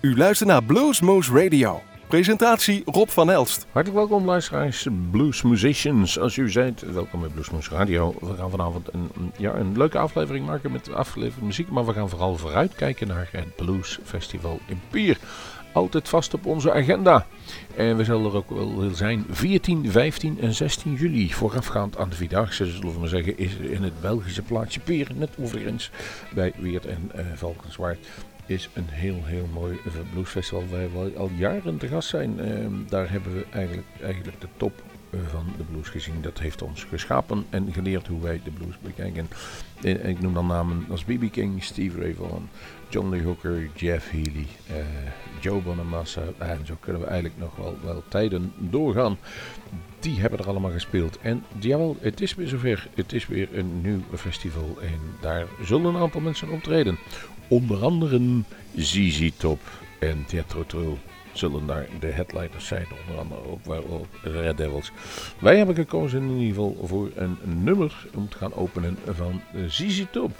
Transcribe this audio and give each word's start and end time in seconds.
U 0.00 0.16
luistert 0.16 0.48
naar 0.48 0.64
Bluesmoose 0.64 1.42
Radio. 1.42 1.82
Presentatie 2.08 2.82
Rob 2.84 3.08
van 3.08 3.30
Elst. 3.30 3.66
Hartelijk 3.72 3.98
welkom 3.98 4.26
luisteraars, 4.26 4.86
blues 5.10 5.42
musicians. 5.42 6.18
Als 6.18 6.36
u 6.36 6.50
zijt, 6.50 6.92
welkom 6.92 7.20
bij 7.20 7.28
Bluesmoose 7.28 7.70
Radio. 7.70 8.14
We 8.20 8.34
gaan 8.36 8.50
vanavond 8.50 8.88
een, 8.92 9.10
ja, 9.36 9.54
een 9.54 9.76
leuke 9.76 9.98
aflevering 9.98 10.46
maken 10.46 10.72
met 10.72 10.92
afgeleverde 10.92 11.46
muziek. 11.46 11.68
Maar 11.68 11.86
we 11.86 11.92
gaan 11.92 12.08
vooral 12.08 12.36
vooruitkijken 12.36 13.08
naar 13.08 13.28
het 13.32 13.56
Blues 13.56 13.98
Festival 14.04 14.60
in 14.66 14.80
Pier. 14.90 15.18
Altijd 15.72 16.08
vast 16.08 16.34
op 16.34 16.46
onze 16.46 16.72
agenda. 16.72 17.26
En 17.76 17.96
we 17.96 18.04
zullen 18.04 18.30
er 18.30 18.36
ook 18.36 18.50
wel 18.50 18.90
zijn 18.94 19.24
14, 19.30 19.90
15 19.90 20.40
en 20.40 20.54
16 20.54 20.94
juli. 20.94 21.32
Voorafgaand 21.32 21.98
aan 21.98 22.08
de 22.08 22.16
Vierdaagse, 22.16 22.66
zullen 22.66 22.92
we 22.92 22.98
maar 22.98 23.08
zeggen, 23.08 23.38
is 23.38 23.54
in 23.54 23.82
het 23.82 24.00
Belgische 24.00 24.42
plaatsje 24.42 24.80
Pier. 24.80 25.08
Net 25.14 25.30
overigens 25.38 25.90
bij 26.34 26.52
Weert 26.56 26.86
en 26.86 27.10
uh, 27.16 27.22
Valkenswaard 27.34 28.06
is 28.50 28.68
een 28.72 28.88
heel, 28.88 29.24
heel 29.24 29.48
mooi 29.52 29.78
bluesfestival 30.12 30.64
waar 30.70 30.92
we 30.92 31.12
al 31.16 31.30
jaren 31.36 31.78
te 31.78 31.88
gast 31.88 32.08
zijn. 32.08 32.38
Uh, 32.38 32.66
daar 32.88 33.10
hebben 33.10 33.34
we 33.34 33.46
eigenlijk, 33.50 33.86
eigenlijk 34.02 34.40
de 34.40 34.48
top 34.56 34.82
eh, 35.10 35.20
van 35.30 35.44
de 35.56 35.62
blues 35.62 35.88
gezien. 35.88 36.22
Dat 36.22 36.38
heeft 36.38 36.62
ons 36.62 36.84
geschapen 36.84 37.46
en 37.50 37.72
geleerd 37.72 38.06
hoe 38.06 38.20
wij 38.20 38.40
de 38.44 38.50
blues 38.50 38.78
bekijken. 38.80 39.28
En 39.82 40.08
ik 40.08 40.20
noem 40.20 40.34
dan 40.34 40.46
namen 40.46 40.86
als 40.90 41.04
B.B. 41.04 41.32
King, 41.32 41.64
Steve 41.64 42.00
Ray 42.00 42.14
Vaughan, 42.14 42.48
John 42.88 43.08
Lee 43.08 43.22
Hooker, 43.22 43.68
Jeff 43.74 44.10
Healy, 44.10 44.46
uh, 44.70 44.76
Joe 45.40 45.60
Bonamassa. 45.60 46.22
En 46.38 46.66
zo 46.66 46.76
kunnen 46.80 47.02
we 47.02 47.08
eigenlijk 47.08 47.40
nog 47.40 47.56
wel, 47.56 47.76
wel 47.84 48.02
tijden 48.08 48.52
doorgaan. 48.58 49.18
Die 49.98 50.20
hebben 50.20 50.38
er 50.38 50.48
allemaal 50.48 50.70
gespeeld. 50.70 51.18
En 51.20 51.44
jawel, 51.58 51.96
het 52.00 52.20
is 52.20 52.34
weer 52.34 52.48
zover. 52.48 52.88
Het 52.94 53.12
is 53.12 53.26
weer 53.26 53.58
een 53.58 53.80
nieuw 53.80 54.00
festival. 54.14 54.78
En 54.80 55.00
daar 55.20 55.46
zullen 55.62 55.94
een 55.94 56.00
aantal 56.00 56.20
mensen 56.20 56.50
optreden. 56.50 56.98
Onder 57.50 57.82
andere 57.82 58.42
ZZ 58.74 59.30
Top 59.36 59.60
en 59.98 60.24
Pietro 60.24 60.64
Trull 60.66 60.96
zullen 61.32 61.66
daar 61.66 61.86
de 62.00 62.06
headliners 62.06 62.66
zijn. 62.66 62.86
Onder 63.06 63.20
andere 63.20 63.88
ook, 63.88 64.06
Red 64.22 64.56
Devils. 64.56 64.92
Wij 65.38 65.56
hebben 65.56 65.74
gekozen 65.74 66.22
in 66.22 66.28
ieder 66.28 66.48
geval 66.48 66.76
voor 66.84 67.10
een 67.14 67.36
nummer 67.44 68.06
om 68.14 68.28
te 68.28 68.36
gaan 68.36 68.54
openen 68.54 68.96
van 69.06 69.40
ZZ 69.68 70.04
Top. 70.10 70.30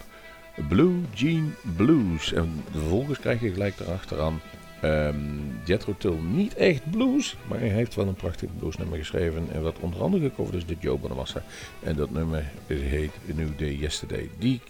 Blue 0.68 1.00
Jean 1.14 1.54
Blues. 1.76 2.32
En 2.32 2.64
vervolgens 2.70 3.18
krijg 3.18 3.40
je 3.40 3.52
gelijk 3.52 3.80
erachteraan 3.80 4.40
um, 4.84 5.60
Jethro 5.64 5.94
Tull. 5.98 6.18
Niet 6.20 6.54
echt 6.54 6.90
blues, 6.90 7.36
maar 7.48 7.58
hij 7.58 7.68
heeft 7.68 7.94
wel 7.94 8.06
een 8.06 8.14
prachtig 8.14 8.48
bluesnummer 8.58 8.98
geschreven. 8.98 9.48
En 9.52 9.62
wat 9.62 9.78
onder 9.78 10.02
andere 10.02 10.28
gecoverd 10.28 10.56
is 10.56 10.66
de 10.66 10.76
Joe 10.80 10.98
Bonamassa. 10.98 11.42
En 11.82 11.96
dat 11.96 12.10
nummer 12.10 12.44
heet 12.66 13.12
New 13.24 13.58
Day 13.58 13.74
Yesterday. 13.74 14.30
Die 14.38 14.60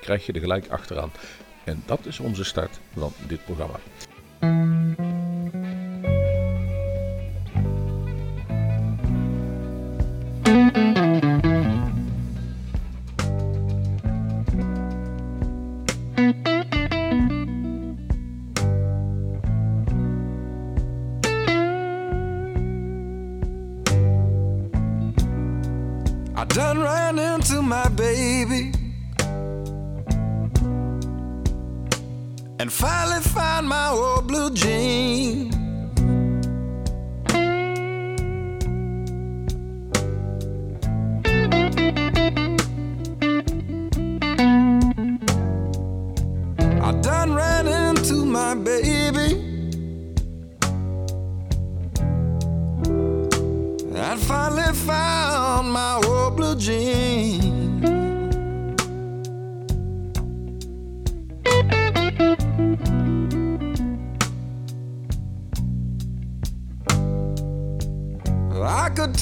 krijg 0.00 0.26
je 0.26 0.32
er 0.32 0.40
gelijk 0.40 0.68
achteraan. 0.68 1.10
En 1.64 1.82
dat 1.86 2.06
is 2.06 2.20
onze 2.20 2.44
start 2.44 2.80
van 2.94 3.12
dit 3.26 3.44
programma. 3.44 3.78
Baby 27.96 28.83
and 32.64 32.72
finally 32.72 33.20
found 33.20 33.68
my 33.68 33.90
old 33.90 34.26
blue 34.26 34.48
jean. 34.54 35.52
I 46.80 46.92
done 47.02 47.34
ran 47.34 47.66
into 47.66 48.24
my 48.24 48.54
baby. 48.54 49.28
I 53.94 54.16
finally 54.16 54.72
found 54.72 55.23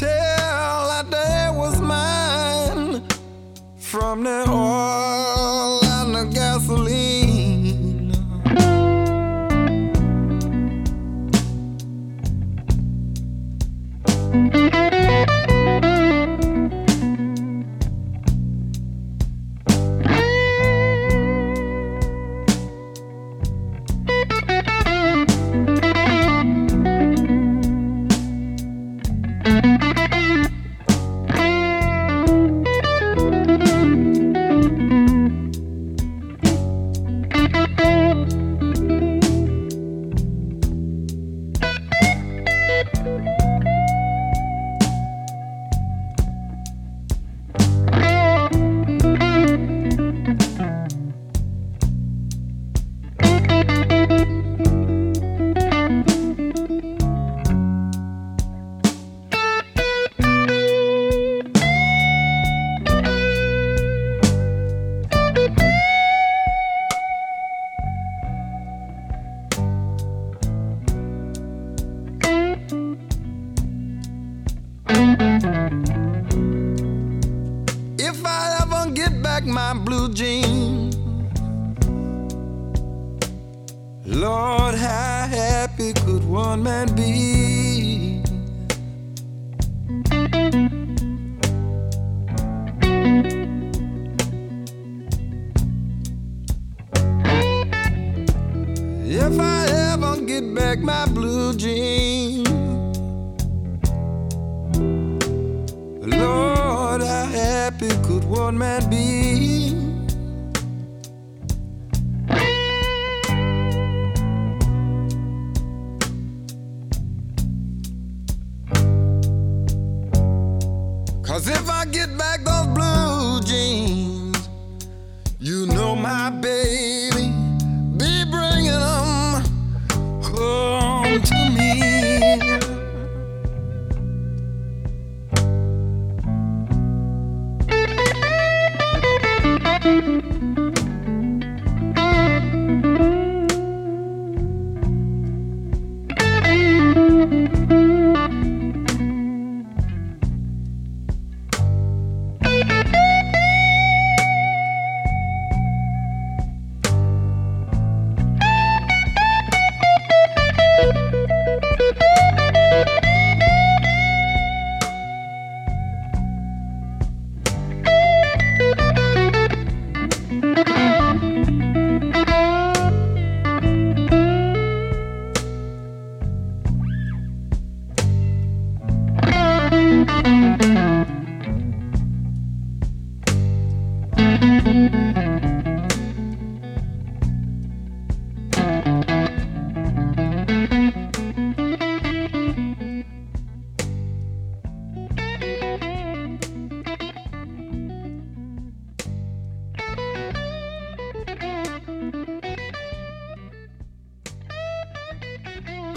tell 0.03 0.81
that 0.93 1.07
day 1.11 1.49
was 1.53 1.81
mine. 1.81 3.03
From 3.79 4.25
the 4.25 4.45
oil 4.49 5.42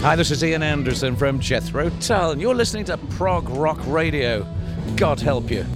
Hi, 0.06 0.14
this 0.14 0.30
is 0.30 0.44
Ian 0.44 0.62
Anderson 0.62 1.16
from 1.16 1.40
Jethro 1.40 1.90
Tull, 1.98 2.30
and 2.30 2.40
you're 2.40 2.54
listening 2.54 2.84
to 2.84 2.96
Prog 2.96 3.48
Rock 3.48 3.84
Radio. 3.88 4.46
God 4.94 5.18
help 5.18 5.50
you. 5.50 5.66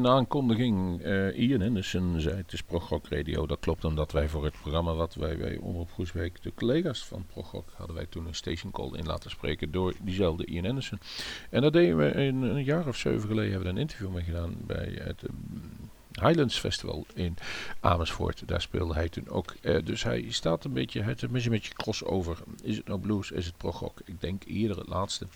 In 0.00 0.06
aankondiging. 0.06 1.04
Uh, 1.04 1.38
Ian 1.38 1.60
Henderson 1.60 2.20
zei 2.20 2.36
het 2.36 2.52
is 2.52 2.62
Progok 2.62 3.08
Radio. 3.08 3.46
Dat 3.46 3.58
klopt 3.60 3.84
omdat 3.84 4.12
wij 4.12 4.28
voor 4.28 4.44
het 4.44 4.60
programma 4.60 4.94
wat 4.94 5.14
wij 5.14 5.36
bij 5.36 5.56
Omroep 5.56 5.90
Groesbeek, 5.90 6.42
de 6.42 6.54
collega's 6.54 7.04
van 7.04 7.24
Progok, 7.32 7.68
hadden 7.76 7.96
wij 7.96 8.06
toen 8.06 8.26
een 8.26 8.34
station 8.34 8.72
call 8.72 8.90
in 8.92 9.06
laten 9.06 9.30
spreken 9.30 9.70
door 9.70 9.94
diezelfde 10.02 10.44
Ian 10.44 10.64
Henderson. 10.64 10.98
En 11.50 11.62
dat 11.62 11.72
deden 11.72 11.96
we 11.96 12.10
in 12.10 12.42
een 12.42 12.64
jaar 12.64 12.86
of 12.86 12.96
zeven 12.96 13.28
geleden, 13.28 13.50
hebben 13.50 13.68
we 13.68 13.74
een 13.74 13.80
interview 13.80 14.10
mee 14.10 14.24
gedaan 14.24 14.54
bij 14.66 14.98
het... 15.02 15.22
Highlands 16.20 16.58
Festival 16.58 17.06
in 17.14 17.36
Amersfoort. 17.80 18.42
Daar 18.46 18.60
speelde 18.60 18.94
hij 18.94 19.08
toen 19.08 19.28
ook. 19.28 19.54
Uh, 19.62 19.84
dus 19.84 20.02
hij 20.02 20.26
staat 20.28 20.64
een 20.64 20.72
beetje, 20.72 21.02
het 21.02 21.22
een 21.22 21.30
beetje 21.32 21.74
crossover. 21.74 22.38
Is 22.62 22.76
het 22.76 22.86
nou 22.86 23.00
blues, 23.00 23.30
is 23.30 23.46
het 23.46 23.56
progok? 23.56 24.00
Ik 24.04 24.20
denk 24.20 24.42
eerder 24.46 24.78
het 24.78 24.88
laatste. 24.88 25.26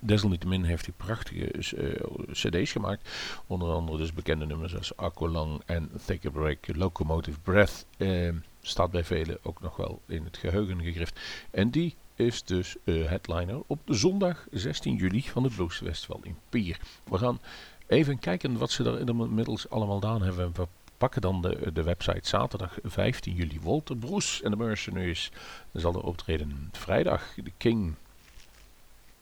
Desalniettemin 0.00 0.64
heeft 0.64 0.84
hij 0.86 0.94
prachtige 0.96 1.52
uh, 1.76 2.32
cd's 2.32 2.72
gemaakt. 2.72 3.08
Onder 3.46 3.72
andere 3.72 3.98
dus 3.98 4.12
bekende 4.12 4.46
nummers 4.46 4.76
als 4.76 4.96
Aqualung 4.96 5.60
en 5.66 5.90
Take 6.04 6.28
a 6.28 6.30
Break, 6.30 6.76
Locomotive 6.76 7.40
Breath. 7.40 7.86
Uh, 7.96 8.34
staat 8.60 8.90
bij 8.90 9.04
velen 9.04 9.38
ook 9.42 9.60
nog 9.60 9.76
wel 9.76 10.00
in 10.06 10.24
het 10.24 10.36
geheugen 10.36 10.82
gegrift. 10.82 11.20
En 11.50 11.70
die 11.70 11.94
is 12.14 12.42
dus 12.42 12.76
uh, 12.84 13.08
headliner 13.08 13.62
op 13.66 13.78
de 13.84 13.94
zondag 13.94 14.46
16 14.50 14.96
juli 14.96 15.22
van 15.22 15.44
het 15.44 15.54
Blues 15.54 15.76
Festival 15.76 16.20
in 16.22 16.36
Pier. 16.48 16.80
We 17.04 17.18
gaan 17.18 17.40
even 17.86 18.18
kijken 18.18 18.58
wat 18.58 18.70
ze 18.70 18.84
er 18.84 19.08
inmiddels 19.08 19.70
allemaal 19.70 20.00
gedaan 20.00 20.22
hebben. 20.22 20.50
Wat 20.54 20.68
pakken 21.00 21.20
dan 21.20 21.42
de, 21.42 21.72
de 21.72 21.82
website 21.82 22.28
zaterdag 22.28 22.78
15 22.82 23.34
juli. 23.34 23.58
Walter 23.62 23.96
Broes 23.96 24.42
en 24.42 24.50
de 24.50 24.56
Mercenaries 24.56 25.30
zal 25.72 25.94
er 25.94 26.02
optreden. 26.02 26.68
Vrijdag 26.72 27.34
de 27.34 27.52
King 27.56 27.94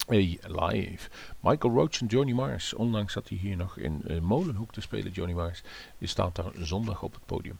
Hey, 0.08 0.38
live. 0.46 1.10
Michael 1.40 1.74
Roach 1.74 2.00
en 2.00 2.06
Johnny 2.06 2.32
Mars. 2.32 2.74
Onlangs 2.74 3.12
zat 3.12 3.28
hij 3.28 3.38
hier 3.38 3.56
nog 3.56 3.78
in 3.78 4.02
uh, 4.06 4.20
Molenhoek 4.20 4.72
te 4.72 4.80
spelen, 4.80 5.12
Johnny 5.12 5.34
Mars. 5.34 5.62
Die 5.98 6.08
staat 6.08 6.36
daar 6.36 6.52
zondag 6.54 7.02
op 7.02 7.14
het 7.14 7.26
podium. 7.26 7.58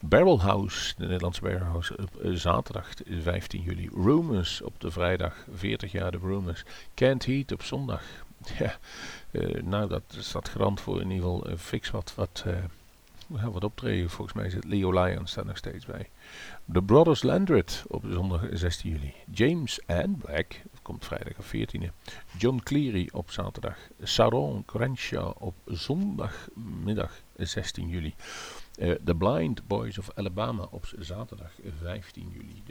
Barrel 0.00 0.40
House, 0.40 0.94
de 0.96 1.06
Nederlandse 1.06 1.40
Barrel 1.40 1.64
House, 1.64 1.96
op 1.96 2.24
uh, 2.24 2.34
zaterdag 2.34 2.90
15 3.20 3.62
juli. 3.62 3.88
Rumors 3.94 4.62
op 4.62 4.80
de 4.80 4.90
vrijdag, 4.90 5.46
40 5.54 5.92
jaar 5.92 6.10
de 6.10 6.18
Rumors. 6.18 6.64
Can't 6.94 7.26
Heat 7.26 7.52
op 7.52 7.62
zondag. 7.62 8.02
Ja, 8.58 8.78
uh, 9.30 9.62
nou 9.62 9.88
dat 9.88 10.02
staat 10.08 10.48
garant 10.48 10.80
voor 10.80 11.00
in 11.00 11.10
ieder 11.10 11.28
geval 11.28 11.56
fix 11.56 11.90
wat, 11.90 12.12
wat, 12.16 12.44
wat 13.26 13.64
optreden. 13.64 14.10
Volgens 14.10 14.36
mij 14.36 14.50
zit 14.50 14.64
Leo 14.64 15.02
Lyons 15.02 15.34
daar 15.34 15.46
nog 15.46 15.56
steeds 15.56 15.86
bij. 15.86 16.08
The 16.72 16.82
Brothers 16.82 17.22
Landred 17.22 17.84
op 17.88 18.04
zondag 18.10 18.42
16 18.52 18.90
juli. 18.90 19.14
James 19.30 19.80
and 19.86 20.18
Black 20.18 20.62
komt 20.88 21.04
vrijdag 21.04 21.46
14e. 21.46 21.90
John 22.38 22.60
Cleary 22.62 23.08
op 23.12 23.30
zaterdag. 23.30 23.78
Saron 24.02 24.64
Crenshaw 24.64 25.32
op 25.38 25.54
zondagmiddag 25.64 27.22
16 27.36 27.88
juli. 27.88 28.14
Uh, 28.78 28.94
The 29.04 29.14
Blind 29.14 29.66
Boys 29.66 29.98
of 29.98 30.10
Alabama 30.14 30.68
op 30.70 30.92
zaterdag 30.98 31.52
15 31.78 32.28
juli. 32.32 32.62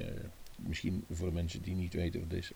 Misschien 0.56 1.06
voor 1.12 1.28
de 1.28 1.34
mensen 1.34 1.62
die 1.62 1.76
niet 1.76 1.94
weten 1.94 2.20
wat 2.20 2.30
het 2.30 2.40
is. 2.40 2.52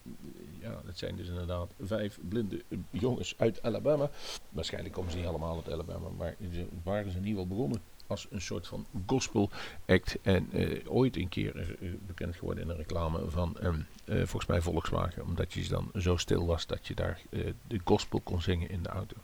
Ja, 0.59 0.81
het 0.85 0.97
zijn 0.97 1.15
dus 1.15 1.27
inderdaad 1.27 1.73
vijf 1.79 2.19
blinde 2.29 2.63
jongens 2.89 3.33
uit 3.37 3.61
Alabama. 3.61 4.09
Waarschijnlijk 4.49 4.93
komen 4.93 5.11
ze 5.11 5.17
niet 5.17 5.27
allemaal 5.27 5.55
uit 5.55 5.71
Alabama, 5.71 6.09
maar 6.17 6.35
ze 6.51 6.67
waren 6.83 7.11
ze 7.11 7.17
in 7.17 7.25
ieder 7.25 7.41
geval 7.41 7.55
begonnen 7.57 7.81
als 8.11 8.27
een 8.29 8.41
soort 8.41 8.67
van 8.67 8.85
gospel 9.05 9.49
act. 9.87 10.17
En 10.21 10.49
uh, 10.53 10.79
ooit 10.85 11.17
een 11.17 11.29
keer 11.29 11.55
uh, 11.55 11.91
bekend 12.07 12.35
geworden 12.35 12.63
in 12.63 12.69
een 12.69 12.77
reclame 12.77 13.29
van 13.29 13.57
um, 13.63 13.85
uh, 14.05 14.15
volgens 14.15 14.45
mij 14.45 14.61
Volkswagen. 14.61 15.23
Omdat 15.23 15.53
je 15.53 15.67
dan 15.67 15.91
zo 15.97 16.17
stil 16.17 16.45
was 16.45 16.65
dat 16.67 16.87
je 16.87 16.95
daar 16.95 17.21
de 17.67 17.79
gospel 17.83 18.19
kon 18.19 18.41
zingen 18.41 18.69
in 18.69 18.83
de 18.83 18.89
auto. 18.89 19.15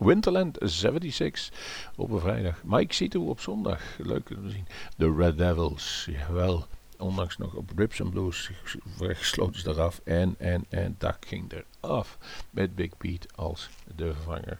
Winterland 0.00 0.56
76 0.60 1.50
op 1.96 2.10
een 2.10 2.20
vrijdag. 2.20 2.62
Mike 2.64 2.94
Sito 2.94 3.28
op 3.28 3.40
zondag. 3.40 3.82
Leuk 3.98 4.30
om 4.30 4.42
te 4.42 4.50
zien. 4.50 4.66
De 4.96 5.14
Red 5.14 5.38
Devils. 5.38 6.08
Jawel. 6.10 6.66
Ondanks 6.98 7.36
nog 7.36 7.54
op 7.54 7.70
Rips 7.76 8.00
and 8.00 8.10
Blues 8.10 8.50
gesloten 8.98 9.60
ze 9.60 9.68
eraf. 9.68 10.00
En, 10.04 10.34
en, 10.38 10.64
en 10.68 10.94
dat 10.98 11.16
ging 11.20 11.52
er 11.52 11.64
af. 11.80 12.18
Met 12.50 12.74
Big 12.74 12.96
Pete 12.96 13.28
als 13.34 13.68
de 13.96 14.14
vervanger. 14.14 14.58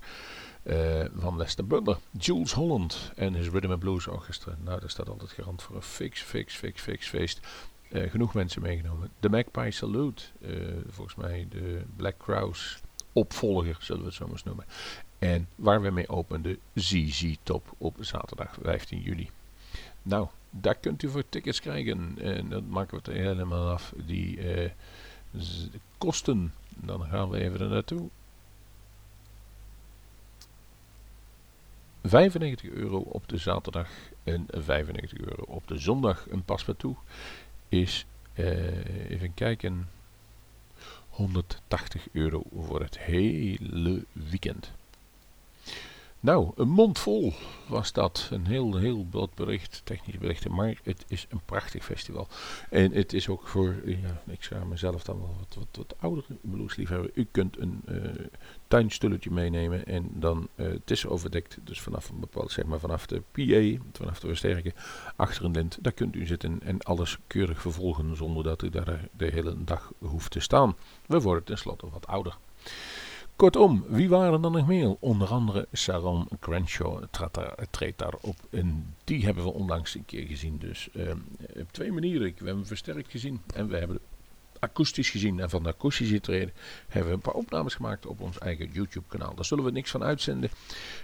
Uh, 0.63 1.05
van 1.15 1.37
Lester 1.37 1.67
Butler. 1.67 1.99
Jules 2.19 2.53
Holland 2.53 3.13
en 3.17 3.35
his 3.35 3.49
Rhythm 3.49 3.71
and 3.71 3.79
Blues 3.79 4.07
Orchestra. 4.07 4.57
Nou, 4.65 4.81
daar 4.81 4.91
staat 4.91 5.09
altijd 5.09 5.31
garant 5.31 5.63
voor 5.63 5.77
een 5.77 5.83
fix, 5.83 6.21
fix, 6.21 6.55
fix, 6.55 6.83
fix 6.83 7.09
feest. 7.09 7.41
Uh, 7.91 8.11
genoeg 8.11 8.35
mensen 8.35 8.63
meegenomen. 8.63 9.11
De 9.21 9.29
Magpie 9.29 9.71
Salute. 9.71 10.23
Uh, 10.41 10.77
volgens 10.89 11.17
mij 11.17 11.47
de 11.51 11.83
Black 11.97 12.15
Crowes 12.19 12.81
opvolger, 13.13 13.77
zullen 13.81 14.03
we 14.03 14.07
het 14.07 14.17
zo 14.17 14.25
maar 14.25 14.33
eens 14.33 14.45
noemen. 14.45 14.65
En 15.19 15.49
waar 15.57 15.83
we 15.83 15.91
mee 15.91 16.09
openden, 16.09 16.59
ZZ 16.75 17.35
Top 17.43 17.75
op 17.79 17.97
zaterdag 18.01 18.57
15 18.63 19.01
juli. 19.01 19.31
Nou, 20.03 20.29
daar 20.51 20.75
kunt 20.75 21.03
u 21.03 21.09
voor 21.09 21.29
tickets 21.29 21.61
krijgen. 21.61 22.19
En 22.19 22.49
dat 22.49 22.69
maken 22.69 23.03
we 23.03 23.11
het 23.11 23.21
helemaal 23.23 23.71
af. 23.71 23.93
Die 24.07 24.39
kosten, 25.99 26.55
dan 26.77 27.05
gaan 27.05 27.31
we 27.31 27.39
even 27.39 27.61
er 27.61 27.69
naartoe. 27.69 28.09
95 32.03 32.71
euro 32.71 32.99
op 32.99 33.29
de 33.29 33.37
zaterdag 33.37 33.89
en 34.25 34.47
95 34.51 35.19
euro 35.19 35.43
op 35.47 35.67
de 35.67 35.79
zondag. 35.79 36.27
Een 36.31 36.45
paspartout 36.45 36.97
is, 37.69 38.07
uh, 38.35 39.11
even 39.11 39.35
kijken, 39.35 39.89
180 41.09 42.09
euro 42.13 42.43
voor 42.55 42.81
het 42.81 42.99
hele 42.99 44.05
weekend. 44.13 44.73
Nou, 46.23 46.53
een 46.57 46.69
mond 46.69 46.99
vol 46.99 47.33
was 47.67 47.93
dat. 47.93 48.29
Een 48.31 48.47
heel, 48.47 48.77
heel 48.77 49.07
blad 49.11 49.35
bericht, 49.35 49.81
technisch 49.85 50.19
berichten. 50.19 50.55
Maar 50.55 50.81
het 50.83 51.05
is 51.09 51.27
een 51.29 51.41
prachtig 51.45 51.85
festival. 51.85 52.29
En 52.71 52.93
het 52.93 53.13
is 53.13 53.29
ook 53.29 53.49
voor, 53.49 53.83
ja, 53.85 54.23
ik 54.27 54.43
zou 54.43 54.67
mezelf 54.67 55.05
dan 55.05 55.19
wel 55.19 55.37
wat, 55.39 55.55
wat, 55.55 55.77
wat 55.77 55.95
oudere 55.99 56.37
bluesliefhebber. 56.41 57.11
U 57.15 57.27
kunt 57.31 57.59
een 57.59 57.83
uh, 57.89 57.97
tuinstulletje 58.69 59.31
meenemen 59.31 59.87
en 59.87 60.11
dan, 60.15 60.49
uh, 60.57 60.67
het 60.67 60.91
is 60.91 61.07
overdekt. 61.07 61.59
Dus 61.65 61.81
vanaf 61.81 62.09
een 62.09 62.21
bepaald, 62.21 62.53
zeg 62.53 62.65
maar 62.65 62.81
vanaf 62.81 63.07
de 63.07 63.23
PA, 63.31 63.85
vanaf 63.93 64.21
de 64.21 64.27
versterker, 64.27 64.73
achter 65.17 65.45
een 65.45 65.53
lint. 65.53 65.79
Daar 65.81 65.93
kunt 65.93 66.15
u 66.15 66.27
zitten 66.27 66.63
en 66.63 66.83
alles 66.83 67.19
keurig 67.27 67.61
vervolgen 67.61 68.17
zonder 68.17 68.45
dat 68.45 68.63
u 68.63 68.71
daar 68.71 69.09
de 69.17 69.27
hele 69.27 69.65
dag 69.65 69.93
hoeft 69.99 70.31
te 70.31 70.41
staan. 70.41 70.77
We 71.07 71.21
worden 71.21 71.45
tenslotte 71.45 71.91
wat 71.91 72.07
ouder. 72.07 72.37
Kortom, 73.41 73.85
wie 73.89 74.09
waren 74.09 74.45
er 74.45 74.51
nog 74.51 74.67
meer? 74.67 74.97
Onder 74.99 75.29
andere 75.29 75.69
Sharon 75.77 76.29
Crenshaw 76.41 77.05
treedt 77.71 77.99
daarop. 77.99 78.37
En 78.51 78.95
die 79.05 79.25
hebben 79.25 79.45
we 79.45 79.53
onlangs 79.53 79.95
een 79.95 80.05
keer 80.05 80.27
gezien. 80.27 80.59
Dus 80.59 80.89
uh, 80.93 81.11
op 81.61 81.73
twee 81.73 81.93
manieren. 81.93 82.35
We 82.39 82.47
hebben 82.47 82.67
versterkt 82.67 83.11
gezien 83.11 83.41
en 83.55 83.69
we 83.69 83.77
hebben 83.77 83.99
akoestisch 84.59 85.11
gezien. 85.11 85.41
En 85.41 85.51
van 85.51 85.63
de 85.63 85.69
akoestische 85.69 86.21
treden 86.21 86.53
hebben 86.89 87.11
we 87.11 87.17
een 87.17 87.23
paar 87.23 87.35
opnames 87.35 87.75
gemaakt 87.75 88.07
op 88.07 88.21
ons 88.21 88.39
eigen 88.39 88.71
YouTube 88.73 89.07
kanaal. 89.09 89.35
Daar 89.35 89.45
zullen 89.45 89.65
we 89.65 89.71
niks 89.71 89.91
van 89.91 90.03
uitzenden. 90.03 90.51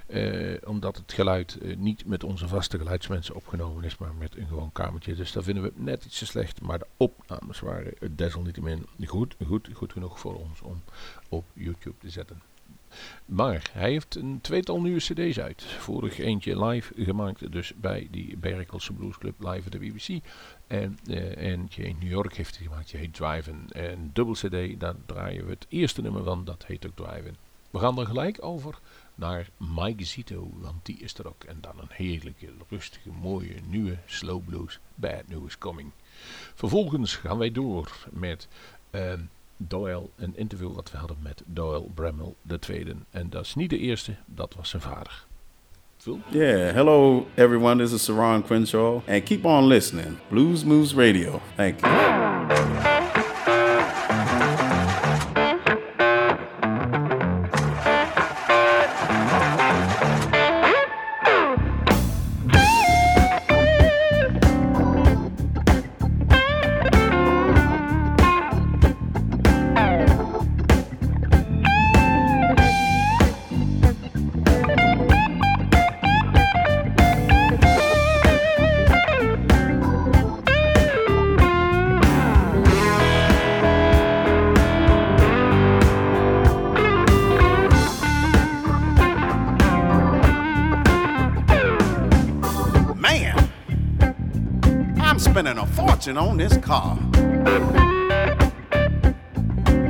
Uh, 0.08 0.56
omdat 0.64 0.96
het 0.96 1.12
geluid 1.12 1.58
uh, 1.62 1.76
niet 1.76 2.06
met 2.06 2.24
onze 2.24 2.48
vaste 2.48 2.78
geluidsmensen 2.78 3.34
opgenomen 3.34 3.84
is. 3.84 3.98
Maar 3.98 4.14
met 4.18 4.36
een 4.36 4.46
gewoon 4.46 4.72
kamertje. 4.72 5.14
Dus 5.14 5.32
daar 5.32 5.42
vinden 5.42 5.62
we 5.62 5.72
net 5.74 6.04
iets 6.04 6.18
te 6.18 6.26
slecht. 6.26 6.60
Maar 6.60 6.78
de 6.78 6.86
opnames 6.96 7.60
waren 7.60 7.92
desalniettemin 8.10 8.86
goed, 9.04 9.36
goed, 9.46 9.68
goed 9.72 9.92
genoeg 9.92 10.20
voor 10.20 10.34
ons 10.34 10.60
om 10.60 10.82
op 11.28 11.44
YouTube 11.52 11.98
te 11.98 12.10
zetten. 12.10 12.42
Maar 13.26 13.70
hij 13.72 13.90
heeft 13.90 14.14
een 14.14 14.38
tweetal 14.40 14.80
nieuwe 14.80 15.00
cd's 15.00 15.38
uit. 15.38 15.62
Vorig 15.62 16.18
eentje 16.18 16.64
live 16.64 17.04
gemaakt, 17.04 17.52
dus 17.52 17.72
bij 17.76 18.08
die 18.10 18.36
Berkelse 18.36 18.92
Blues 18.92 19.18
Club 19.18 19.34
live 19.38 19.70
de 19.70 19.78
BBC. 19.78 20.24
En 20.66 20.98
uh, 21.08 21.36
eentje 21.36 21.82
in 21.82 21.96
New 22.00 22.10
York 22.10 22.36
heeft 22.36 22.56
hij 22.56 22.66
gemaakt, 22.66 22.90
die 22.90 23.00
heet 23.00 23.14
Driven. 23.14 23.66
En 23.68 24.10
dubbel 24.12 24.34
cd, 24.34 24.80
daar 24.80 24.94
draaien 25.06 25.44
we 25.44 25.50
het 25.50 25.66
eerste 25.68 26.02
nummer 26.02 26.22
van, 26.22 26.44
dat 26.44 26.64
heet 26.66 26.86
ook 26.86 26.96
Driven. 26.96 27.36
We 27.70 27.78
gaan 27.78 27.98
er 27.98 28.06
gelijk 28.06 28.44
over 28.44 28.78
naar 29.14 29.48
Mike 29.56 30.04
Zito, 30.04 30.50
want 30.54 30.86
die 30.86 30.98
is 30.98 31.14
er 31.14 31.28
ook. 31.28 31.44
En 31.44 31.58
dan 31.60 31.78
een 31.80 31.90
heerlijke, 31.90 32.48
rustige, 32.68 33.10
mooie, 33.10 33.54
nieuwe 33.66 33.98
slow 34.06 34.44
blues, 34.44 34.80
Bad 34.94 35.28
News 35.28 35.58
Coming. 35.58 35.90
Vervolgens 36.54 37.16
gaan 37.16 37.38
wij 37.38 37.52
door 37.52 38.06
met... 38.10 38.48
Uh, 38.90 39.12
Doyle, 39.56 40.08
een 40.16 40.36
interview 40.36 40.74
wat 40.74 40.90
we 40.90 40.98
hadden 40.98 41.16
met 41.22 41.42
Doyle 41.46 41.84
Bremmel 41.94 42.36
II. 42.68 42.94
En 43.10 43.30
dat 43.30 43.44
is 43.44 43.54
niet 43.54 43.70
de 43.70 43.78
eerste, 43.78 44.14
dat 44.26 44.54
was 44.56 44.68
zijn 44.68 44.82
vader. 44.82 45.24
Yeah, 46.30 46.72
hello 46.72 47.26
everyone, 47.34 47.82
this 47.82 47.92
is 47.92 48.04
Saron 48.04 48.42
Crenshaw. 48.42 49.00
And 49.08 49.22
keep 49.24 49.44
on 49.44 49.66
listening. 49.66 50.18
Blues 50.28 50.64
Moves 50.64 50.94
Radio. 50.94 51.40
Thank 51.56 51.80
you. 51.80 53.15
On 96.14 96.36
this 96.36 96.56
car. 96.58 96.96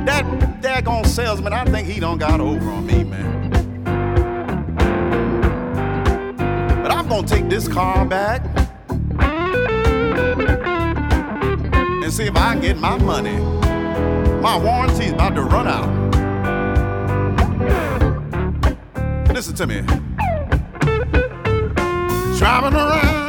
That 0.03 0.25
daggone 0.63 1.05
salesman, 1.05 1.53
I 1.53 1.63
think 1.65 1.87
he 1.87 1.99
don't 1.99 2.17
got 2.17 2.39
over 2.39 2.71
on 2.71 2.87
me, 2.87 3.03
man. 3.03 3.51
But 6.81 6.91
I'm 6.91 7.07
gonna 7.07 7.27
take 7.27 7.47
this 7.49 7.67
car 7.67 8.03
back 8.03 8.41
and 12.01 12.11
see 12.11 12.23
if 12.23 12.35
I 12.35 12.53
can 12.53 12.61
get 12.61 12.77
my 12.77 12.97
money. 12.97 13.37
My 14.41 14.57
warranty's 14.57 15.11
about 15.11 15.35
to 15.35 15.43
run 15.43 15.67
out. 15.67 15.87
Listen 19.31 19.53
to 19.53 19.67
me. 19.67 19.83
driving 22.37 22.73
around 22.73 23.26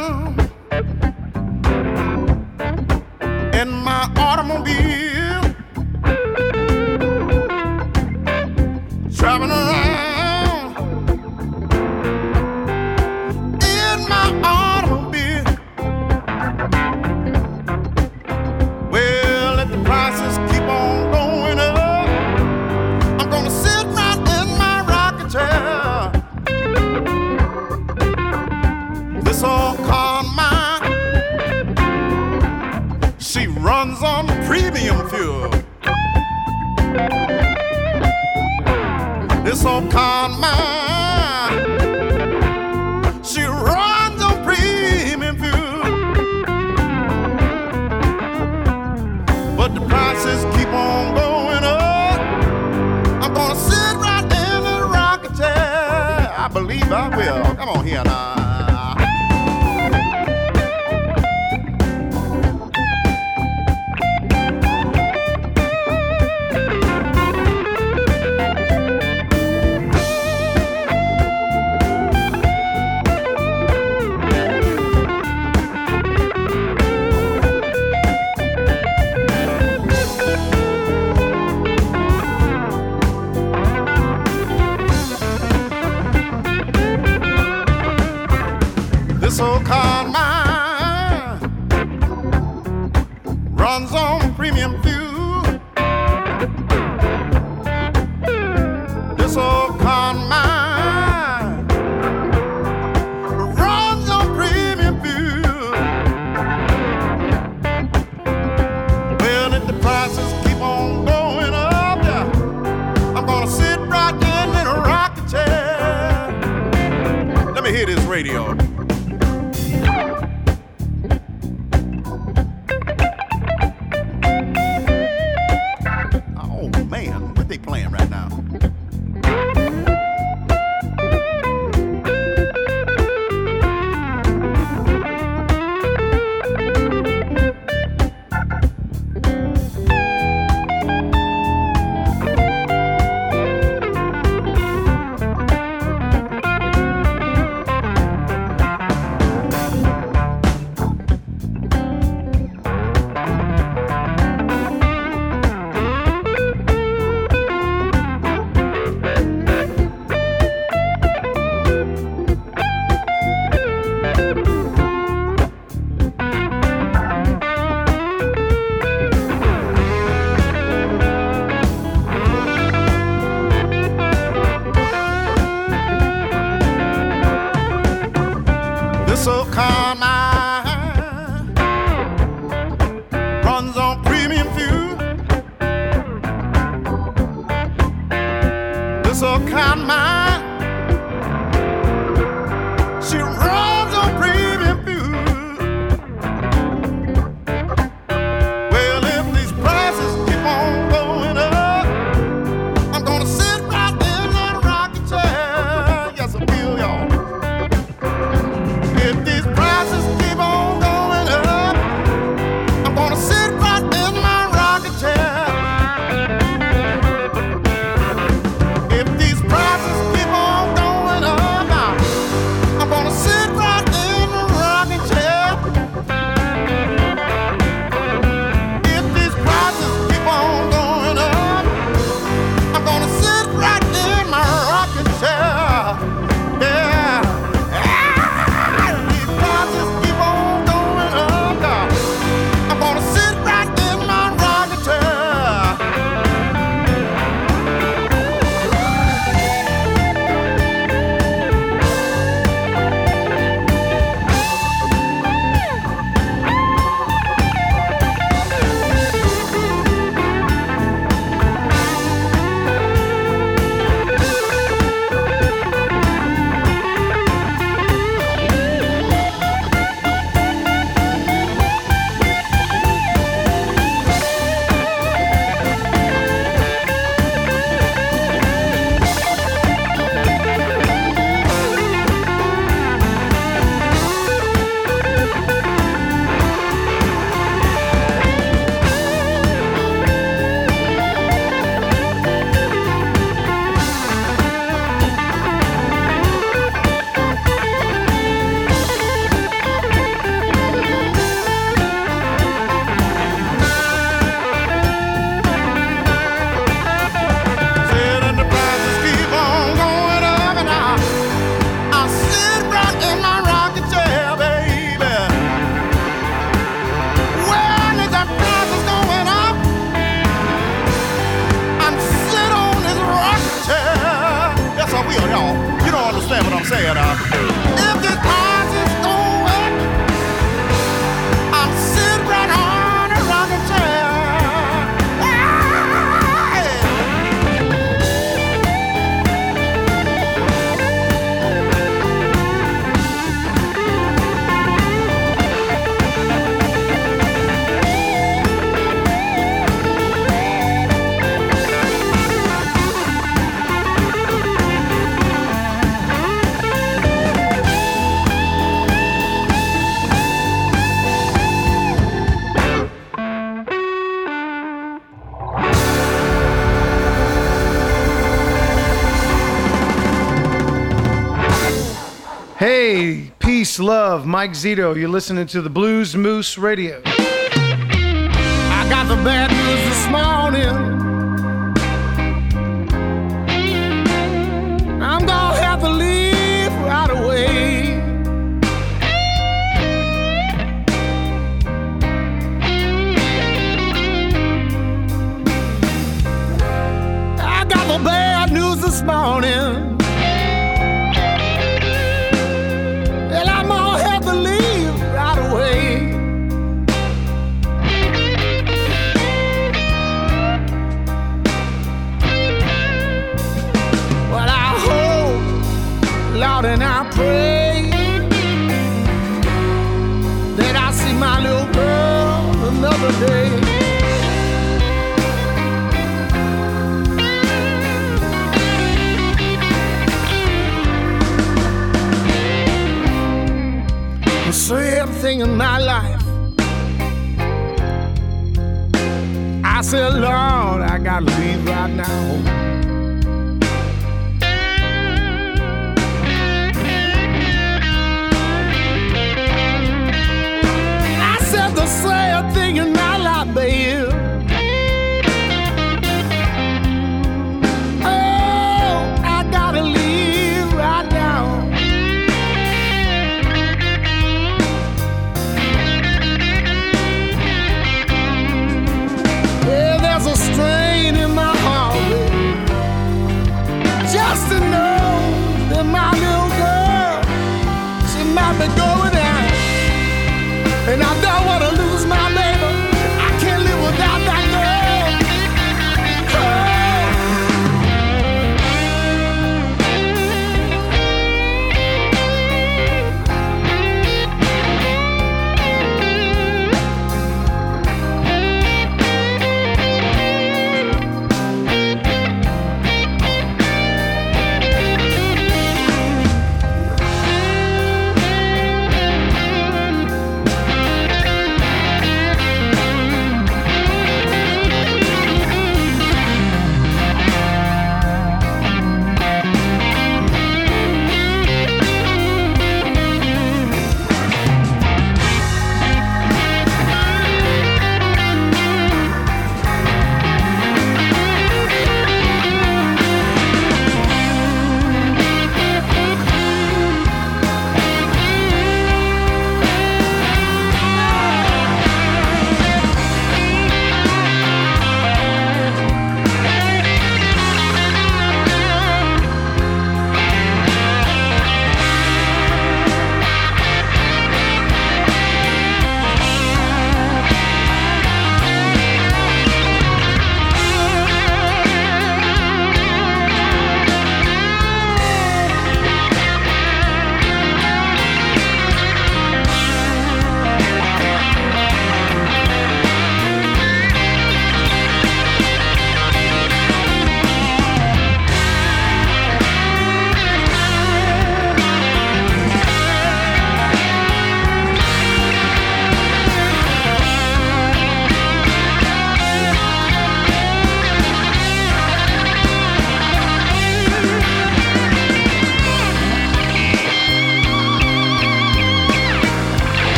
Mike 374.29 374.51
Zito. 374.51 374.95
You're 374.95 375.09
listening 375.09 375.47
to 375.47 375.59
the 375.59 375.71
Blues 375.71 376.15
Moose 376.15 376.55
Radio. 376.55 377.01
I 377.03 378.85
got 378.87 379.07
the 379.07 379.15
bad 379.23 379.48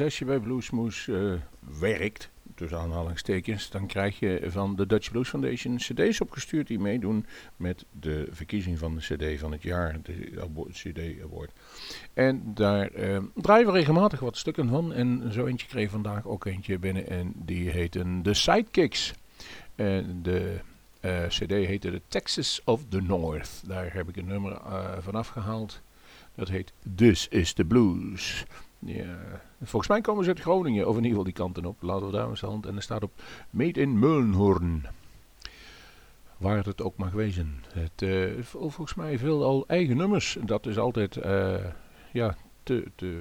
als 0.00 0.18
je 0.18 0.24
bij 0.24 0.38
Bluesmoes 0.38 1.08
eh 1.08 1.32
werkt, 1.80 2.30
tussen 2.58 2.78
aanhalingstekens, 2.78 3.70
dan 3.70 3.86
krijg 3.86 4.18
je 4.18 4.46
van 4.46 4.76
de 4.76 4.86
Dutch 4.86 5.10
Blues 5.10 5.28
Foundation 5.28 5.76
cd's 5.76 6.20
opgestuurd 6.20 6.66
die 6.66 6.78
meedoen 6.78 7.26
met 7.56 7.84
de 8.00 8.28
verkiezing 8.30 8.78
van 8.78 8.94
de 8.94 9.00
cd 9.00 9.40
van 9.40 9.52
het 9.52 9.62
jaar, 9.62 9.96
de 10.02 10.32
cd 10.72 11.22
award. 11.22 11.52
En 12.14 12.42
daar 12.54 12.90
eh, 12.90 13.18
draaien 13.34 13.66
we 13.66 13.72
regelmatig 13.72 14.20
wat 14.20 14.36
stukken 14.36 14.68
van 14.68 14.92
en 14.92 15.32
zo 15.32 15.46
eentje 15.46 15.66
kreeg 15.66 15.90
vandaag 15.90 16.26
ook 16.26 16.44
eentje 16.44 16.78
binnen 16.78 17.08
en 17.08 17.32
die 17.34 17.70
heten 17.70 18.22
The 18.22 18.34
Sidekicks. 18.34 19.14
En 19.74 20.22
de 20.22 20.58
eh, 21.00 21.26
cd 21.26 21.50
heette 21.50 21.90
The 21.90 22.02
Texas 22.08 22.60
of 22.64 22.84
the 22.88 23.00
North. 23.00 23.62
Daar 23.66 23.92
heb 23.92 24.08
ik 24.08 24.16
een 24.16 24.26
nummer 24.26 24.52
eh, 24.52 24.96
van 24.98 25.14
afgehaald. 25.14 25.80
Dat 26.34 26.48
heet 26.48 26.72
This 26.94 27.28
is 27.28 27.52
the 27.52 27.64
Blues. 27.64 28.46
Ja, 28.78 29.18
volgens 29.62 29.88
mij 29.88 30.00
komen 30.00 30.24
ze 30.24 30.30
uit 30.30 30.40
Groningen, 30.40 30.88
of 30.88 30.96
in 30.96 31.04
ieder 31.04 31.08
geval 31.08 31.24
die 31.24 31.32
kanten 31.32 31.64
op. 31.64 31.82
Laten 31.82 32.06
we 32.06 32.12
daar 32.12 32.28
eens 32.28 32.40
hand. 32.40 32.66
En 32.66 32.76
er 32.76 32.82
staat 32.82 33.02
op 33.02 33.22
Made 33.50 33.80
in 33.80 33.98
Meulnhoorn. 33.98 34.86
Waar 36.36 36.64
het 36.64 36.82
ook 36.82 36.96
mag 36.96 37.12
wezen. 37.12 37.64
Het, 37.72 38.02
eh, 38.02 38.42
vol- 38.42 38.70
volgens 38.70 38.94
mij 38.96 39.18
veel 39.18 39.44
al 39.44 39.64
eigen 39.66 39.96
nummers. 39.96 40.38
Dat 40.44 40.66
is 40.66 40.78
altijd 40.78 41.16
eh, 41.16 41.64
ja, 42.12 42.36
te, 42.62 42.90
te, 42.94 43.20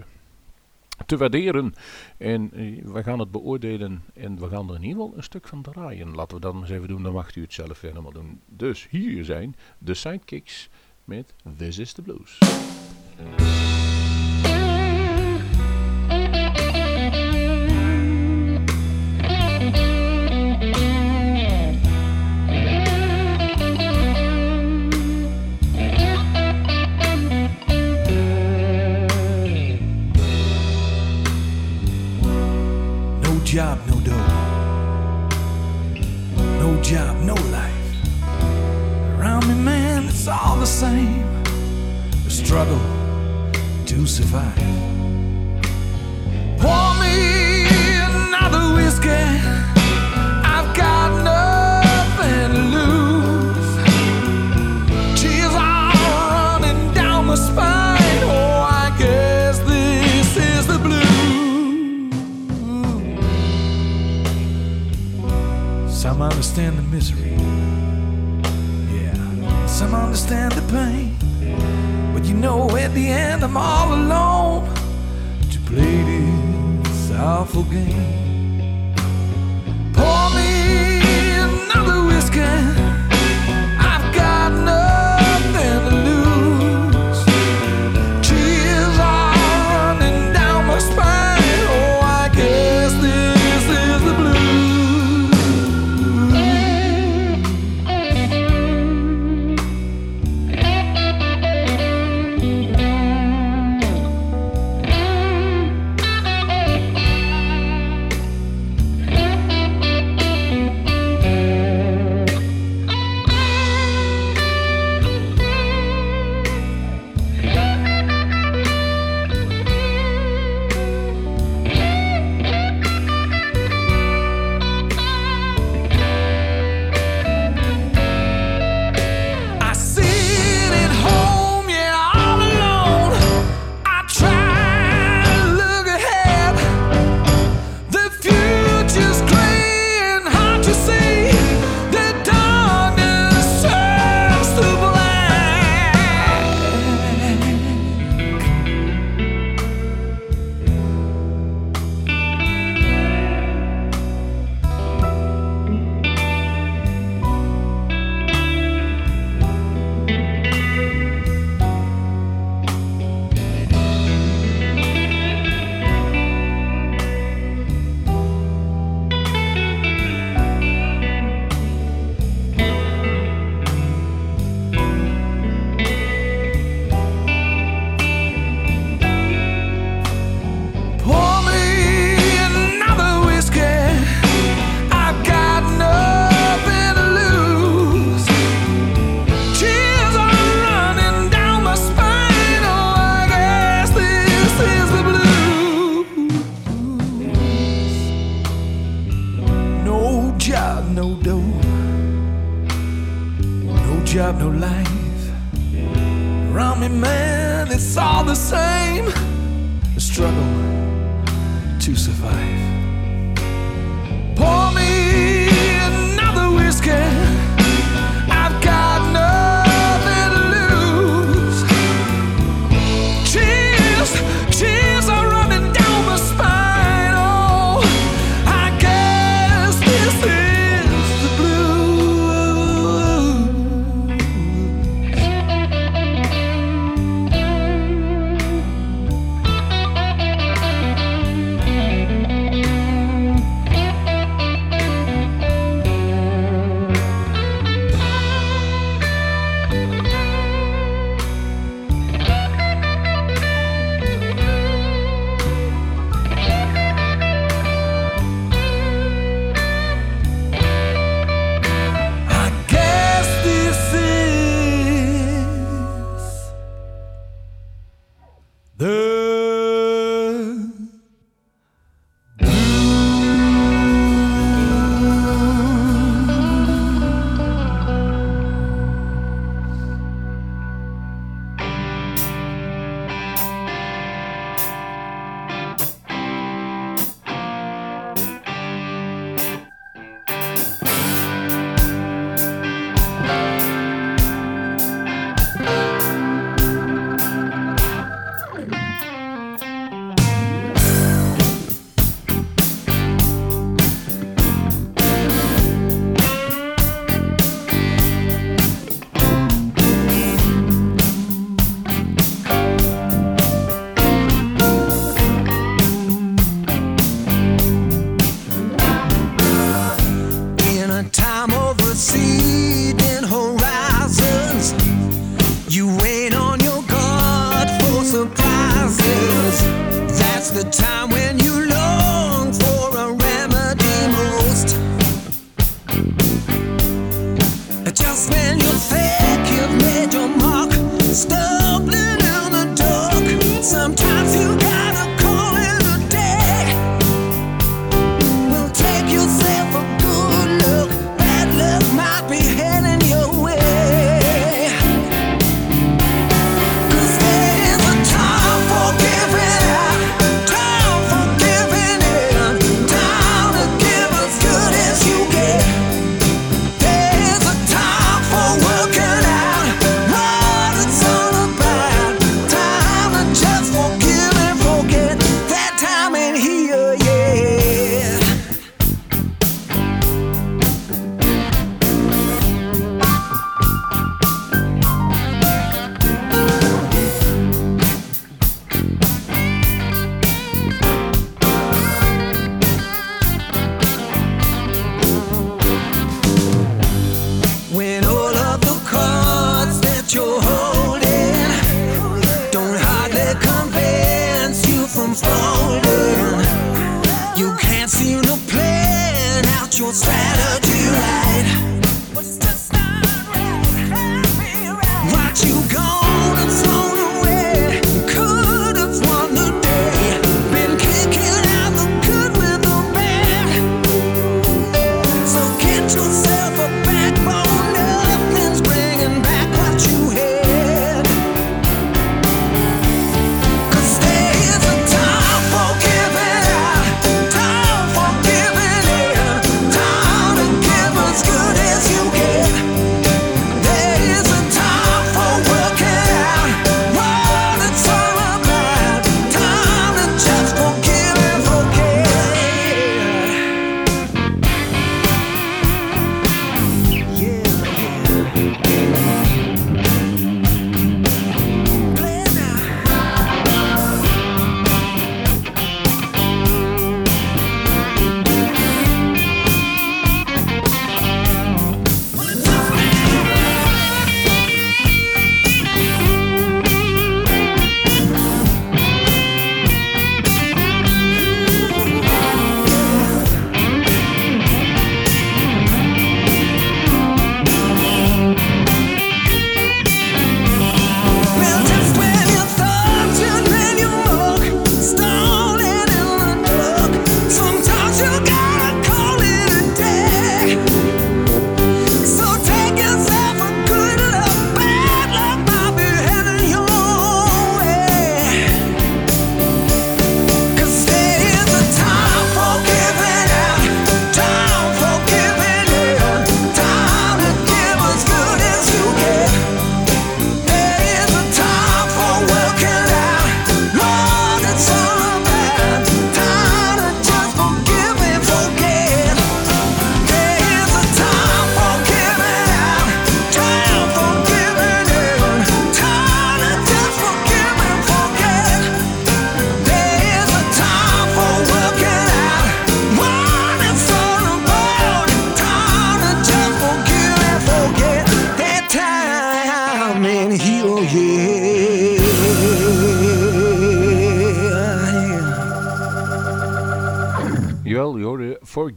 te 1.06 1.18
waarderen. 1.18 1.74
En 2.18 2.52
eh, 2.54 2.86
we 2.86 3.04
gaan 3.04 3.20
het 3.20 3.32
beoordelen. 3.32 4.04
En 4.14 4.40
we 4.40 4.48
gaan 4.48 4.70
er 4.70 4.76
in 4.76 4.84
ieder 4.84 5.02
geval 5.02 5.18
een 5.18 5.24
stuk 5.24 5.48
van 5.48 5.62
draaien. 5.62 6.16
Laten 6.16 6.36
we 6.36 6.42
dat 6.42 6.54
eens 6.54 6.70
even 6.70 6.88
doen. 6.88 7.04
Dan 7.04 7.14
mag 7.14 7.36
u 7.36 7.42
het 7.42 7.54
zelf 7.54 7.82
helemaal 7.82 8.12
doen. 8.12 8.42
Dus 8.46 8.88
hier 8.90 9.26
zijn 9.26 9.56
de 9.78 9.94
sidekicks 9.94 10.70
met 11.04 11.34
This 11.58 11.78
is 11.78 11.94
the 11.94 12.02
Blues. 12.02 12.40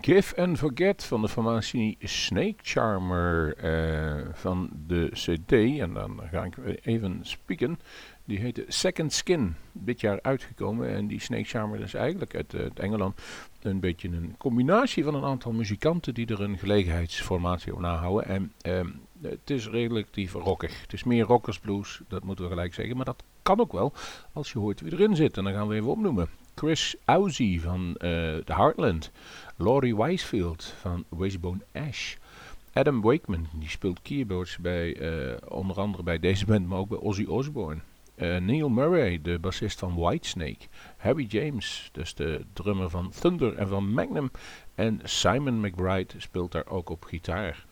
Forgive 0.00 0.36
and 0.36 0.58
Forget 0.58 1.04
van 1.04 1.22
de 1.22 1.28
formatie 1.28 1.96
Snake 2.00 2.54
Charmer 2.62 3.56
eh, 3.56 4.28
van 4.32 4.70
de 4.86 5.08
CD. 5.12 5.52
En 5.52 5.92
dan 5.92 6.20
ga 6.30 6.44
ik 6.44 6.56
even 6.82 7.18
spieken. 7.22 7.78
Die 8.24 8.38
heette 8.38 8.64
Second 8.68 9.12
Skin, 9.12 9.54
dit 9.72 10.00
jaar 10.00 10.18
uitgekomen. 10.22 10.88
En 10.88 11.06
die 11.06 11.20
Snake 11.20 11.44
Charmer 11.44 11.80
is 11.80 11.94
eigenlijk 11.94 12.34
uit, 12.34 12.54
uit 12.54 12.78
Engeland 12.78 13.20
een 13.62 13.80
beetje 13.80 14.08
een 14.08 14.34
combinatie 14.38 15.04
van 15.04 15.14
een 15.14 15.24
aantal 15.24 15.52
muzikanten 15.52 16.14
die 16.14 16.26
er 16.26 16.40
een 16.40 16.58
gelegenheidsformatie 16.58 17.74
op 17.74 17.80
nahouden. 17.80 18.28
En 18.28 18.52
ehm, 18.60 18.88
het 19.22 19.50
is 19.50 19.68
relatief 19.68 20.32
rockig. 20.32 20.80
Het 20.80 20.92
is 20.92 21.04
meer 21.04 21.24
rockers 21.24 21.58
blues, 21.58 22.00
dat 22.08 22.24
moeten 22.24 22.44
we 22.44 22.50
gelijk 22.50 22.74
zeggen. 22.74 22.96
Maar 22.96 23.04
dat 23.04 23.22
kan 23.42 23.60
ook 23.60 23.72
wel 23.72 23.92
als 24.32 24.52
je 24.52 24.58
hoort 24.58 24.80
wie 24.80 24.92
erin 24.92 25.16
zit. 25.16 25.36
En 25.36 25.44
dan 25.44 25.52
gaan 25.52 25.68
we 25.68 25.74
even 25.74 25.90
opnoemen. 25.90 26.39
Chris 26.54 26.96
Owsley 27.06 27.58
van 27.60 27.94
The 27.98 28.52
Heartland. 28.54 29.10
Laurie 29.56 29.96
Wisefield 29.96 30.74
van 30.78 31.04
Wishbone 31.08 31.60
Ash. 31.72 32.14
Adam 32.72 33.00
Wakeman, 33.00 33.46
die 33.52 33.68
speelt 33.68 34.02
keyboards 34.02 34.58
bij, 34.58 34.96
uh, 34.96 35.36
onder 35.48 35.76
andere 35.76 36.02
bij 36.02 36.18
deze 36.18 36.46
band, 36.46 36.66
maar 36.66 36.78
ook 36.78 36.88
bij 36.88 36.98
Ozzy 36.98 37.24
Osbourne. 37.24 37.80
Uh, 38.16 38.36
Neil 38.36 38.68
Murray, 38.68 39.20
de 39.22 39.38
bassist 39.38 39.78
van 39.78 39.94
Whitesnake. 39.94 40.66
Harry 40.96 41.26
James, 41.28 41.88
dus 41.92 42.14
de 42.14 42.44
drummer 42.52 42.90
van 42.90 43.10
Thunder 43.20 43.56
en 43.56 43.68
van 43.68 43.92
Magnum. 43.92 44.30
En 44.74 45.00
Simon 45.02 45.60
McBride 45.60 46.14
speelt 46.16 46.52
daar 46.52 46.66
ook 46.66 46.90
op 46.90 47.04
gitaar. 47.04 47.66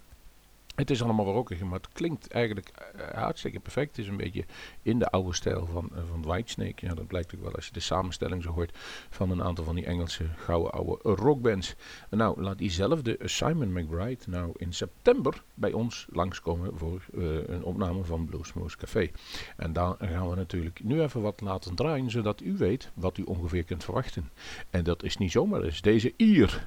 Het 0.79 0.91
is 0.91 1.03
allemaal 1.03 1.25
rockig, 1.25 1.61
maar 1.61 1.79
het 1.79 1.89
klinkt 1.93 2.31
eigenlijk 2.31 2.71
uh, 2.97 3.03
hartstikke 3.03 3.61
perfect. 3.61 3.97
Het 3.97 4.05
is 4.05 4.11
een 4.11 4.17
beetje 4.17 4.45
in 4.83 4.99
de 4.99 5.11
oude 5.11 5.35
stijl 5.35 5.67
van, 5.67 5.91
uh, 5.93 5.99
van 6.11 6.23
Whitesnake. 6.23 6.87
Ja, 6.87 6.95
dat 6.95 7.07
blijkt 7.07 7.35
ook 7.35 7.43
wel 7.43 7.55
als 7.55 7.67
je 7.67 7.73
de 7.73 7.81
samenstelling 7.81 8.43
zo 8.43 8.51
hoort 8.51 8.79
van 9.11 9.31
een 9.31 9.43
aantal 9.43 9.65
van 9.65 9.75
die 9.75 9.85
Engelse 9.85 10.25
gouden 10.37 10.73
oude 10.73 10.99
rockbands. 11.03 11.75
Nou, 12.11 12.43
laat 12.43 12.59
diezelfde 12.59 13.19
Simon 13.25 13.73
McBride 13.73 14.25
nou 14.27 14.53
in 14.57 14.73
september 14.73 15.43
bij 15.55 15.73
ons 15.73 16.07
langskomen 16.11 16.79
voor 16.79 17.03
een 17.47 17.65
opname 17.65 18.05
van 18.05 18.25
Bluesmoose 18.25 18.77
Café. 18.77 19.11
En 19.57 19.73
daar 19.73 19.97
gaan 19.99 20.31
we 20.31 20.37
natuurlijk 20.37 20.81
nu 20.85 21.03
even 21.03 21.21
wat 21.21 21.41
laten 21.41 21.75
draaien, 21.75 22.11
zodat 22.11 22.41
u 22.41 22.57
weet 22.57 22.91
wat 22.95 23.19
u 23.19 23.23
ongeveer 23.23 23.65
kunt 23.65 23.85
verwachten. 23.85 24.31
En 24.71 24.85
dat 24.85 25.03
is 25.03 25.17
niet 25.17 25.33
zomaar 25.33 25.63
eens. 25.63 25.81
Deze 25.81 26.13
Ier, 26.17 26.67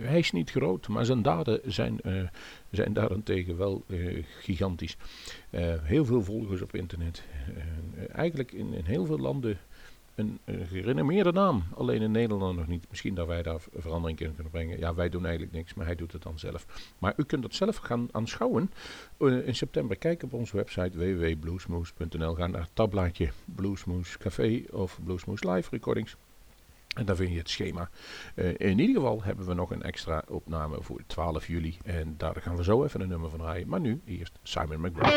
hij 0.00 0.18
is 0.18 0.32
niet 0.32 0.50
groot, 0.50 0.88
maar 0.88 1.04
zijn 1.04 1.22
daden 1.22 1.60
zijn 1.64 2.00
zijn 2.70 2.92
daarentegen 2.92 3.56
wel 3.56 3.84
uh, 3.86 4.24
gigantisch. 4.40 4.96
Uh, 5.50 5.74
heel 5.82 6.04
veel 6.04 6.22
volgers 6.22 6.62
op 6.62 6.74
internet. 6.74 7.22
Uh, 7.48 8.14
eigenlijk 8.14 8.52
in, 8.52 8.72
in, 8.72 8.84
heel 8.84 9.06
veel 9.06 9.18
landen 9.18 9.58
een 10.14 10.40
gerenommeerde 10.66 11.32
naam. 11.32 11.64
Alleen 11.74 12.02
in 12.02 12.10
Nederland 12.10 12.56
nog 12.56 12.66
niet. 12.66 12.86
Misschien 12.88 13.14
dat 13.14 13.26
wij 13.26 13.42
daar 13.42 13.60
verandering 13.74 14.20
in 14.20 14.34
kunnen 14.34 14.52
brengen. 14.52 14.78
Ja, 14.78 14.94
wij 14.94 15.08
doen 15.08 15.24
eigenlijk 15.24 15.54
niks, 15.54 15.74
maar 15.74 15.86
hij 15.86 15.94
doet 15.94 16.12
het 16.12 16.22
dan 16.22 16.38
zelf. 16.38 16.66
Maar 16.98 17.14
u 17.16 17.24
kunt 17.24 17.44
het 17.44 17.54
zelf 17.54 17.76
gaan 17.76 18.08
aanschouwen. 18.12 18.70
in 19.18 19.54
september 19.54 19.96
kijk 19.96 20.22
op 20.22 20.32
onze 20.32 20.56
website 20.56 20.98
www.bluesmoose.nl. 20.98 22.34
Ga 22.34 22.46
naar 22.46 22.60
het 22.60 22.70
tabblaadje 22.74 23.30
Bluesmoose 23.44 24.18
Café 24.18 24.62
of 24.70 24.98
Bluesmoose 25.04 25.50
Live 25.50 25.68
Recordings. 25.70 26.16
En 26.98 27.04
daar 27.04 27.16
vind 27.16 27.32
je 27.32 27.38
het 27.38 27.50
schema. 27.50 27.90
Uh, 28.34 28.48
in 28.56 28.78
ieder 28.78 28.94
geval 28.94 29.22
hebben 29.22 29.46
we 29.46 29.54
nog 29.54 29.70
een 29.70 29.82
extra 29.82 30.22
opname 30.28 30.76
voor 30.80 31.00
12 31.06 31.46
juli. 31.46 31.78
En 31.84 32.14
daar 32.16 32.36
gaan 32.40 32.56
we 32.56 32.64
zo 32.64 32.84
even 32.84 33.00
een 33.00 33.08
nummer 33.08 33.30
van 33.30 33.38
draaien. 33.38 33.68
Maar 33.68 33.80
nu 33.80 34.00
eerst 34.04 34.38
Simon 34.42 34.80
McBride. 34.80 35.16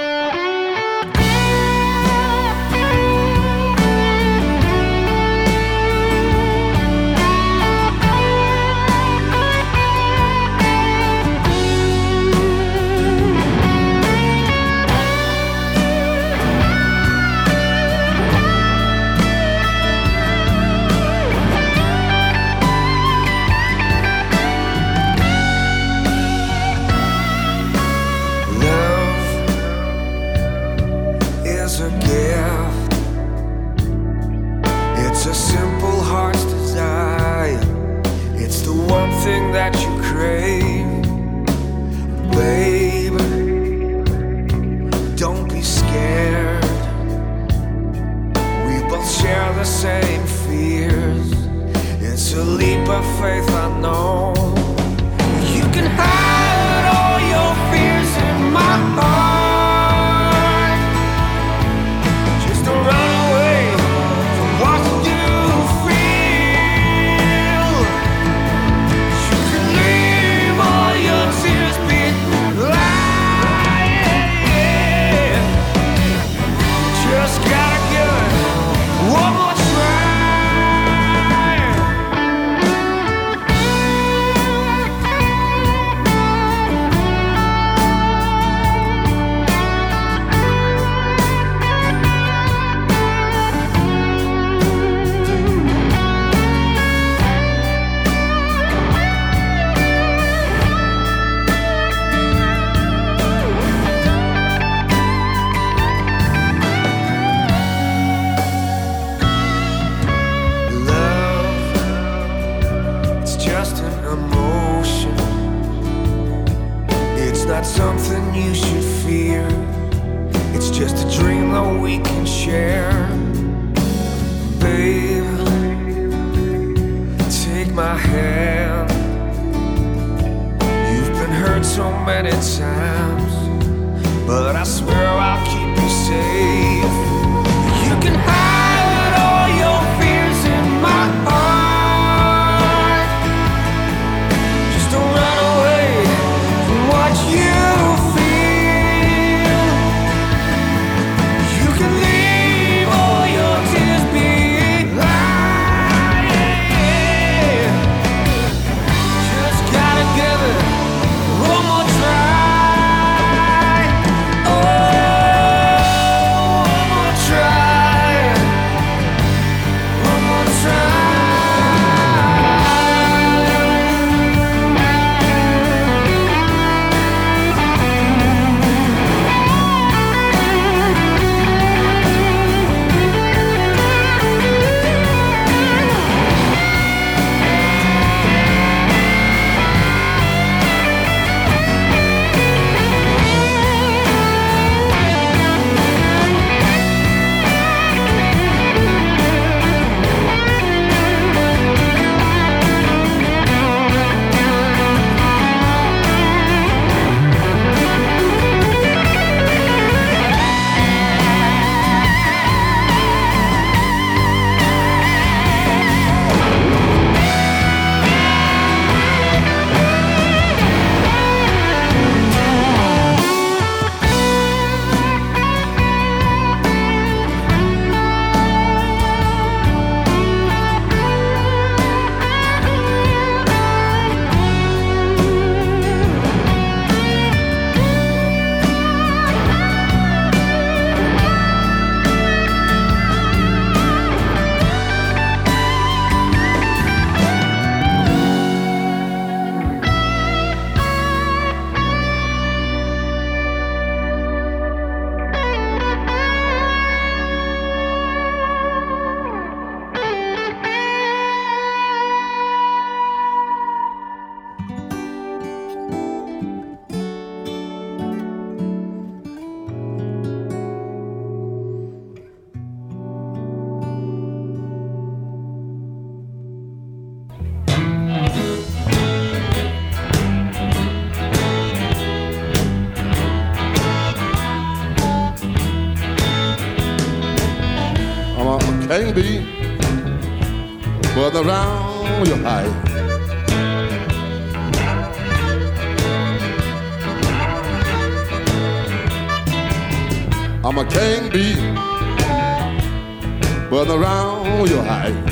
Around. 304.91 305.25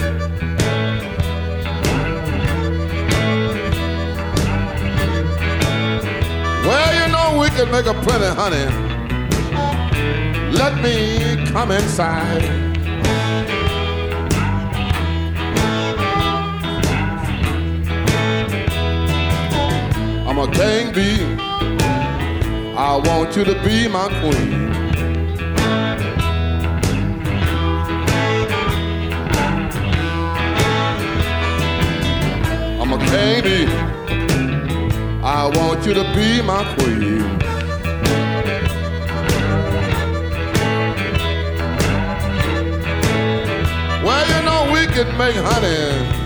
Well, 6.66 6.91
you 6.99 7.12
know 7.12 7.39
we 7.41 7.49
can 7.49 7.72
make 7.72 7.86
a 7.86 7.93
plenty 8.05 8.32
honey. 8.39 8.66
Let 10.51 10.82
me 10.84 11.45
come 11.51 11.72
inside. 11.72 12.43
I'm 20.28 20.38
a 20.38 20.51
king 20.51 20.93
bee. 20.93 21.39
I 22.78 22.95
want 22.95 23.36
you 23.36 23.43
to 23.43 23.55
be 23.64 23.88
my 23.88 24.07
queen. 24.22 24.59
Bee. 33.12 33.66
I 35.24 35.51
want 35.55 35.86
you 35.86 35.93
to 35.95 36.03
be 36.16 36.41
my 36.43 36.64
queen. 36.76 37.39
Well, 44.03 44.26
you 44.32 44.39
know 44.45 44.72
we 44.74 44.86
can 44.93 45.18
make 45.18 45.36
honey 45.36 46.20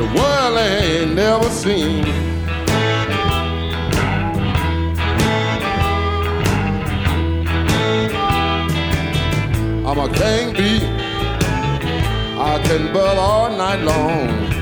the 0.00 0.06
world 0.16 0.58
ain't 0.58 1.14
never 1.14 1.48
seen. 1.50 2.04
I'm 9.86 9.98
a 9.98 10.08
king 10.12 10.54
bee. 10.54 10.86
I 12.38 12.62
can 12.64 12.92
buzz 12.92 13.18
all 13.18 13.50
night 13.56 13.82
long. 13.82 14.59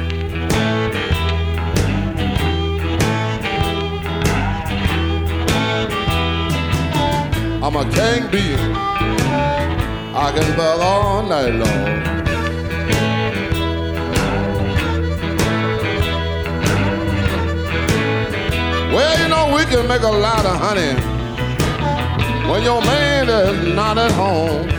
I'm 7.70 7.76
a 7.76 7.84
king 7.84 8.30
bee. 8.30 8.54
I 10.14 10.32
can 10.34 10.56
buzz 10.56 10.80
all 10.80 11.22
night 11.22 11.50
long. 11.50 11.84
Well, 18.90 19.20
you 19.20 19.28
know 19.28 19.54
we 19.54 19.66
can 19.66 19.86
make 19.86 20.00
a 20.00 20.08
lot 20.08 20.46
of 20.46 20.58
honey 20.58 20.94
when 22.50 22.62
your 22.62 22.80
man 22.80 23.28
is 23.28 23.74
not 23.74 23.98
at 23.98 24.12
home. 24.12 24.77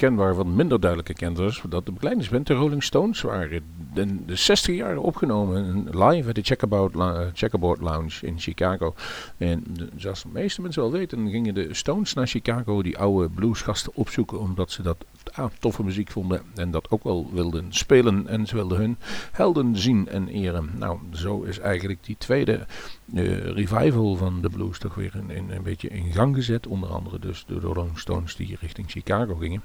Herkenbaar, 0.00 0.34
wat 0.34 0.46
minder 0.46 0.80
duidelijk 0.80 1.08
herkend 1.08 1.38
was. 1.38 1.62
Dat 1.68 1.86
de 1.86 1.92
bekleidingsband 1.92 2.46
de 2.46 2.54
Rolling 2.54 2.82
Stones 2.82 3.20
waren. 3.20 3.62
De 3.94 4.36
60 4.36 4.74
jaar 4.76 4.96
opgenomen, 4.96 5.84
live 5.90 6.28
at 6.28 6.34
de 6.34 6.42
Checkerboard, 6.42 6.94
Lou- 6.94 7.30
Checkerboard 7.34 7.80
Lounge 7.80 8.26
in 8.26 8.38
Chicago. 8.38 8.94
En 9.36 9.64
zoals 9.96 10.22
de 10.22 10.28
meeste 10.32 10.62
mensen 10.62 10.82
wel 10.82 10.90
weten, 10.90 11.30
gingen 11.30 11.54
de 11.54 11.74
Stones 11.74 12.14
naar 12.14 12.26
Chicago 12.26 12.82
die 12.82 12.98
oude 12.98 13.28
bluesgasten 13.28 13.92
opzoeken, 13.94 14.40
omdat 14.40 14.70
ze 14.70 14.82
dat 14.82 15.04
ah, 15.32 15.50
toffe 15.58 15.84
muziek 15.84 16.10
vonden 16.10 16.42
en 16.54 16.70
dat 16.70 16.90
ook 16.90 17.04
wel 17.04 17.30
wilden 17.32 17.66
spelen. 17.68 18.26
En 18.28 18.46
ze 18.46 18.54
wilden 18.54 18.78
hun 18.78 18.96
helden 19.32 19.76
zien 19.76 20.08
en 20.08 20.28
eren. 20.28 20.70
Nou, 20.78 20.98
zo 21.12 21.42
is 21.42 21.58
eigenlijk 21.58 22.04
die 22.04 22.16
tweede 22.18 22.66
eh, 23.14 23.38
revival 23.38 24.16
van 24.16 24.40
de 24.40 24.48
blues 24.50 24.78
toch 24.78 24.94
weer 24.94 25.12
in, 25.14 25.30
in, 25.36 25.50
een 25.50 25.62
beetje 25.62 25.88
in 25.88 26.12
gang 26.12 26.34
gezet. 26.34 26.66
Onder 26.66 26.88
andere 26.90 27.18
dus 27.18 27.44
door 27.46 27.60
de 27.60 27.66
Rolling 27.66 27.98
Stones 27.98 28.36
die 28.36 28.56
richting 28.60 28.90
Chicago 28.90 29.34
gingen. 29.34 29.62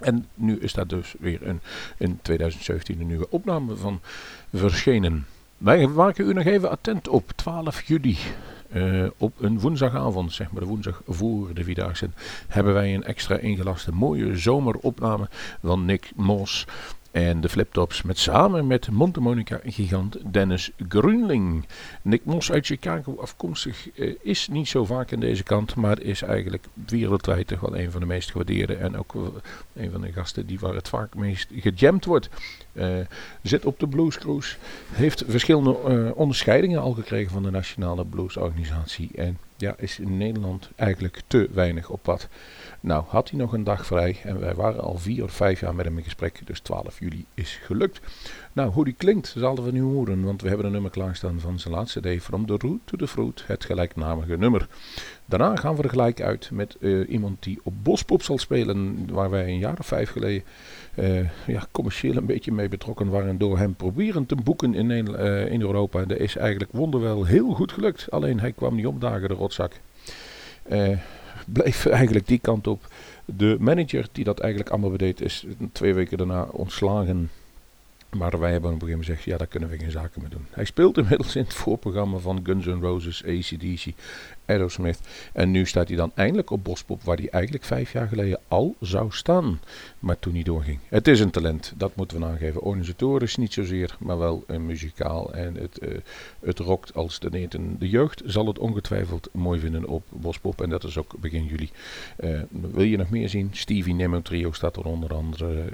En 0.00 0.26
nu 0.34 0.58
is 0.58 0.72
daar 0.72 0.86
dus 0.86 1.14
weer 1.18 1.46
een, 1.46 1.60
in 1.96 2.18
2017 2.22 3.00
een 3.00 3.06
nieuwe 3.06 3.30
opname 3.30 3.76
van 3.76 4.00
verschenen. 4.54 5.26
Wij 5.58 5.86
maken 5.86 6.28
u 6.28 6.32
nog 6.32 6.44
even 6.44 6.70
attent 6.70 7.08
op 7.08 7.32
12 7.36 7.82
juli. 7.82 8.18
Eh, 8.70 9.06
op 9.16 9.32
een 9.40 9.60
woensdagavond, 9.60 10.32
zeg 10.32 10.50
maar 10.50 10.60
de 10.60 10.68
woensdag 10.68 11.02
voor 11.06 11.54
de 11.54 11.64
Vierdaagse, 11.64 12.10
hebben 12.48 12.74
wij 12.74 12.94
een 12.94 13.04
extra 13.04 13.36
ingelaste 13.36 13.92
mooie 13.92 14.36
zomeropname 14.36 15.28
van 15.62 15.84
Nick 15.84 16.10
Moss 16.14 16.66
en 17.10 17.40
de 17.40 17.48
Fliptops 17.48 18.02
met 18.02 18.18
samen 18.18 18.66
met 18.66 18.90
Montemonica-gigant 18.90 20.16
Dennis 20.32 20.70
Grunling. 20.88 21.66
Nick 22.02 22.24
Moss 22.24 22.52
uit 22.52 22.66
Chicago 22.66 23.16
afkomstig 23.20 23.90
eh, 23.90 24.14
is 24.20 24.48
niet 24.48 24.68
zo 24.68 24.84
vaak 24.84 25.10
in 25.10 25.20
deze 25.20 25.42
kant, 25.42 25.74
maar 25.74 26.00
is 26.00 26.22
eigenlijk 26.22 26.64
wereldwijd 26.86 27.46
toch 27.46 27.60
wel 27.60 27.76
een 27.76 27.90
van 27.90 28.00
de 28.00 28.06
meest 28.06 28.30
gewaardeerde 28.30 28.74
en 28.74 28.96
ook 28.96 29.14
een 29.72 29.90
van 29.90 30.00
de 30.00 30.12
gasten 30.12 30.46
die 30.46 30.58
waar 30.58 30.74
het 30.74 30.88
vaak 30.88 31.14
meest 31.14 31.48
gejamd 31.54 32.04
wordt. 32.04 32.28
Eh, 32.72 32.88
zit 33.42 33.64
op 33.64 33.80
de 33.80 33.88
Blues 33.88 34.18
Cruise, 34.18 34.56
heeft 34.92 35.24
verschillende 35.28 35.76
eh, 35.84 36.10
onderscheidingen 36.14 36.80
al 36.80 36.92
gekregen 36.92 37.30
van 37.30 37.42
de 37.42 37.50
Nationale 37.50 38.04
Bluesorganisatie 38.04 39.10
en 39.14 39.38
ja, 39.56 39.74
is 39.78 39.98
in 39.98 40.16
Nederland 40.16 40.68
eigenlijk 40.76 41.22
te 41.26 41.48
weinig 41.52 41.88
op 41.88 42.02
pad. 42.02 42.28
Nou, 42.82 43.04
had 43.06 43.30
hij 43.30 43.38
nog 43.38 43.52
een 43.52 43.64
dag 43.64 43.86
vrij 43.86 44.16
en 44.24 44.40
wij 44.40 44.54
waren 44.54 44.80
al 44.80 44.98
vier 44.98 45.24
of 45.24 45.32
vijf 45.32 45.60
jaar 45.60 45.74
met 45.74 45.84
hem 45.84 45.96
in 45.96 46.04
gesprek, 46.04 46.40
dus 46.44 46.60
12 46.60 46.98
juli 47.00 47.24
is 47.34 47.58
gelukt. 47.62 48.00
Nou, 48.52 48.70
hoe 48.70 48.84
die 48.84 48.94
klinkt, 48.94 49.34
zullen 49.36 49.64
we 49.64 49.70
nu 49.70 49.82
horen, 49.82 50.24
want 50.24 50.42
we 50.42 50.48
hebben 50.48 50.66
een 50.66 50.72
nummer 50.72 50.90
klaarstaan 50.90 51.40
van 51.40 51.58
zijn 51.58 51.74
laatste 51.74 52.00
day, 52.00 52.20
From 52.20 52.46
the 52.46 52.56
Root 52.58 52.78
to 52.84 52.96
the 52.96 53.08
Fruit, 53.08 53.44
het 53.46 53.64
gelijknamige 53.64 54.36
nummer. 54.36 54.68
Daarna 55.24 55.56
gaan 55.56 55.76
we 55.76 55.82
er 55.82 55.88
gelijk 55.88 56.20
uit 56.20 56.50
met 56.52 56.76
uh, 56.78 57.10
iemand 57.10 57.42
die 57.42 57.60
op 57.62 57.72
Bospop 57.82 58.22
zal 58.22 58.38
spelen, 58.38 59.08
waar 59.10 59.30
wij 59.30 59.48
een 59.48 59.58
jaar 59.58 59.78
of 59.78 59.86
vijf 59.86 60.10
geleden 60.10 60.42
uh, 60.94 61.28
ja, 61.46 61.66
commercieel 61.70 62.16
een 62.16 62.26
beetje 62.26 62.52
mee 62.52 62.68
betrokken 62.68 63.08
waren 63.08 63.38
door 63.38 63.58
hem 63.58 63.74
proberen 63.74 64.26
te 64.26 64.34
boeken 64.34 64.74
in, 64.74 64.90
uh, 64.90 65.52
in 65.52 65.60
Europa. 65.60 66.04
Dat 66.04 66.18
is 66.18 66.36
eigenlijk 66.36 66.72
wonderwel 66.72 67.24
heel 67.24 67.52
goed 67.52 67.72
gelukt, 67.72 68.10
alleen 68.10 68.40
hij 68.40 68.52
kwam 68.52 68.74
niet 68.74 68.86
opdagen, 68.86 69.28
de 69.28 69.34
rotzak 69.34 69.72
bleef 71.52 71.86
eigenlijk 71.86 72.26
die 72.26 72.38
kant 72.38 72.66
op. 72.66 72.86
De 73.24 73.56
manager 73.60 74.08
die 74.12 74.24
dat 74.24 74.40
eigenlijk 74.40 74.70
allemaal 74.70 74.90
bedeed 74.90 75.20
is 75.20 75.46
twee 75.72 75.94
weken 75.94 76.18
daarna 76.18 76.42
ontslagen. 76.42 77.30
Maar 78.10 78.38
wij 78.38 78.52
hebben 78.52 78.72
op 78.72 78.80
een 78.82 78.86
gegeven 78.86 78.88
moment 78.88 79.06
gezegd, 79.06 79.24
ja 79.24 79.36
daar 79.36 79.46
kunnen 79.46 79.68
we 79.68 79.78
geen 79.78 79.90
zaken 79.90 80.20
mee 80.20 80.30
doen. 80.30 80.46
Hij 80.50 80.64
speelt 80.64 80.98
inmiddels 80.98 81.36
in 81.36 81.42
het 81.42 81.54
voorprogramma 81.54 82.18
van 82.18 82.40
Guns 82.42 82.66
N' 82.66 82.80
Roses, 82.80 83.24
ACDC, 83.24 83.86
Aerosmith. 84.50 85.00
En 85.32 85.50
nu 85.50 85.66
staat 85.66 85.88
hij 85.88 85.96
dan 85.96 86.12
eindelijk 86.14 86.50
op 86.50 86.64
Bospop, 86.64 87.02
waar 87.02 87.16
hij 87.16 87.28
eigenlijk 87.28 87.64
vijf 87.64 87.92
jaar 87.92 88.08
geleden 88.08 88.40
al 88.48 88.76
zou 88.80 89.10
staan. 89.10 89.60
Maar 89.98 90.18
toen 90.18 90.32
niet 90.32 90.46
doorging. 90.46 90.78
Het 90.88 91.08
is 91.08 91.20
een 91.20 91.30
talent, 91.30 91.72
dat 91.76 91.96
moeten 91.96 92.20
we 92.20 92.26
aangeven. 92.26 92.62
Organisatorisch 92.62 93.36
niet 93.36 93.52
zozeer, 93.52 93.96
maar 93.98 94.18
wel 94.18 94.44
uh, 94.46 94.56
muzikaal. 94.56 95.34
En 95.34 95.54
het, 95.54 95.78
uh, 95.82 95.96
het 96.40 96.58
rokt 96.58 96.94
als 96.94 97.18
de 97.18 97.30
neten. 97.30 97.76
De 97.78 97.88
jeugd 97.88 98.22
zal 98.24 98.46
het 98.46 98.58
ongetwijfeld 98.58 99.28
mooi 99.32 99.60
vinden 99.60 99.86
op 99.86 100.02
Bospop. 100.08 100.62
En 100.62 100.70
dat 100.70 100.84
is 100.84 100.98
ook 100.98 101.14
begin 101.20 101.44
juli. 101.44 101.70
Uh, 102.24 102.40
wil 102.50 102.84
je 102.84 102.96
nog 102.96 103.10
meer 103.10 103.28
zien? 103.28 103.50
Stevie 103.52 103.94
Nemo 103.94 104.22
Trio 104.22 104.52
staat 104.52 104.76
er 104.76 104.84
onder 104.84 105.14
andere. 105.14 105.64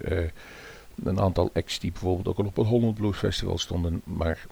een 1.05 1.21
aantal 1.21 1.51
acts 1.55 1.79
die 1.79 1.93
bijvoorbeeld 1.93 2.29
ook 2.29 2.39
al 2.39 2.45
op 2.45 2.57
het 2.57 2.67
Holland 2.67 2.95
Blues 2.95 3.17
Festival 3.17 3.59
stonden. 3.59 4.03
Maar 4.05 4.47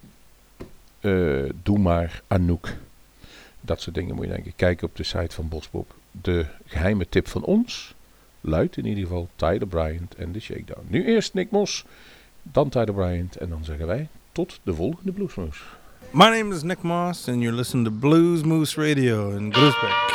doe 1.63 1.79
maar 1.79 2.23
Anouk. 2.27 2.69
Dat 3.67 3.81
soort 3.81 3.95
dingen 3.95 4.15
moet 4.15 4.25
je 4.25 4.31
denken. 4.33 4.53
Kijken 4.57 4.89
op 4.89 4.97
de 4.97 5.03
site 5.03 5.35
van 5.35 5.49
Bospop. 5.49 5.95
De 6.11 6.47
geheime 6.67 7.09
tip 7.09 7.29
van 7.29 7.45
ons 7.45 7.95
luidt 8.41 8.77
in 8.77 8.87
ieder 8.87 9.03
geval 9.03 9.29
Tyler 9.37 9.67
Bryant 9.67 10.15
en 10.15 10.33
de 10.33 10.41
Shakedown. 10.41 10.87
Nu 10.89 11.05
eerst 11.05 11.35
Nick 11.35 11.51
Moss, 11.51 11.85
dan 12.43 12.69
Tyler 12.69 12.95
Bryant 12.95 13.37
en 13.37 13.49
dan 13.49 13.65
zeggen 13.65 13.87
wij 13.87 14.09
tot 14.33 14.61
de 14.63 14.75
volgende 14.75 15.13
Bluesmoose. 15.13 15.63
My 16.11 16.29
name 16.29 16.55
is 16.55 16.63
Nick 16.63 16.83
Moss 16.83 17.29
and 17.29 17.41
you're 17.41 17.57
listening 17.57 17.87
to 17.87 17.93
Blues 17.93 18.43
Moose 18.43 18.89
Radio 18.89 19.31
in 19.31 19.55
Groesbeck. 19.55 20.13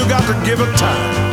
You 0.00 0.08
got 0.08 0.26
to 0.26 0.32
give 0.46 0.60
it 0.60 0.76
time. 0.78 1.30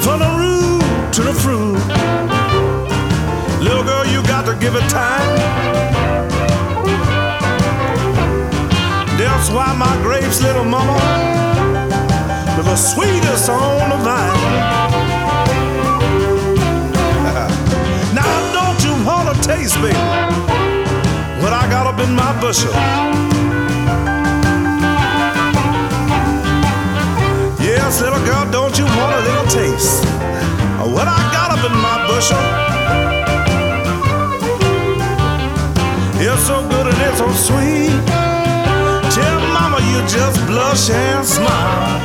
From 0.00 0.20
the 0.20 0.30
root 0.40 1.12
to 1.12 1.22
the 1.22 1.34
fruit, 1.34 1.76
little 3.62 3.84
girl, 3.84 4.06
you 4.06 4.22
got 4.22 4.46
to 4.46 4.54
give 4.58 4.74
it 4.74 4.88
time. 4.88 5.36
That's 9.18 9.50
why 9.50 9.74
my 9.76 9.94
grapes, 10.02 10.40
little 10.42 10.64
mama, 10.64 10.96
are 12.56 12.62
the 12.62 12.76
sweetest 12.76 13.50
on 13.50 13.90
the 13.90 13.96
vine. 14.06 14.40
now, 18.14 18.32
don't 18.56 18.82
you 18.82 18.94
want 19.04 19.28
to 19.28 19.42
taste, 19.46 19.74
baby, 19.76 19.98
what 21.42 21.52
I 21.52 21.66
got 21.68 21.86
up 21.86 22.00
in 22.00 22.14
my 22.14 22.32
bushel? 22.40 23.45
Yes, 27.96 28.04
little 28.04 28.20
girl, 28.26 28.44
don't 28.52 28.76
you 28.76 28.84
want 28.84 29.14
a 29.14 29.20
little 29.24 29.46
taste 29.46 30.04
of 30.84 30.92
what 30.92 31.08
I 31.08 31.16
got 31.32 31.50
up 31.50 31.64
in 31.64 31.72
my 31.80 31.96
bushel? 32.06 32.36
It's 36.20 36.44
so 36.46 36.60
good 36.68 36.92
and 36.92 37.00
it's 37.08 37.16
so 37.16 37.32
sweet. 37.32 37.96
Tell 39.16 39.40
mama 39.56 39.80
you 39.88 40.04
just 40.06 40.36
blush 40.44 40.90
and 40.90 41.24
smile. 41.24 42.00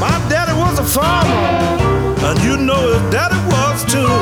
My 0.00 0.16
daddy 0.30 0.54
was 0.56 0.78
a 0.78 0.84
farmer, 0.84 1.28
and 2.24 2.40
you 2.40 2.56
know 2.56 2.88
his 2.88 3.02
daddy 3.12 3.36
was 3.52 3.84
too. 3.84 4.08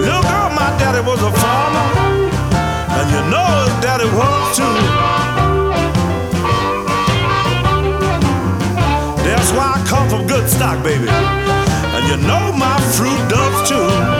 Little 0.00 0.22
girl, 0.22 0.48
my 0.56 0.72
daddy 0.80 1.02
was 1.06 1.20
a 1.20 1.30
farmer, 1.32 1.49
too. 4.54 4.64
That's 9.22 9.52
why 9.52 9.74
I 9.76 9.84
come 9.86 10.08
from 10.08 10.26
good 10.26 10.48
stock, 10.48 10.82
baby. 10.82 11.08
And 11.08 12.08
you 12.08 12.16
know 12.26 12.52
my 12.52 12.78
fruit 12.96 13.20
does 13.28 13.68
too. 13.68 14.19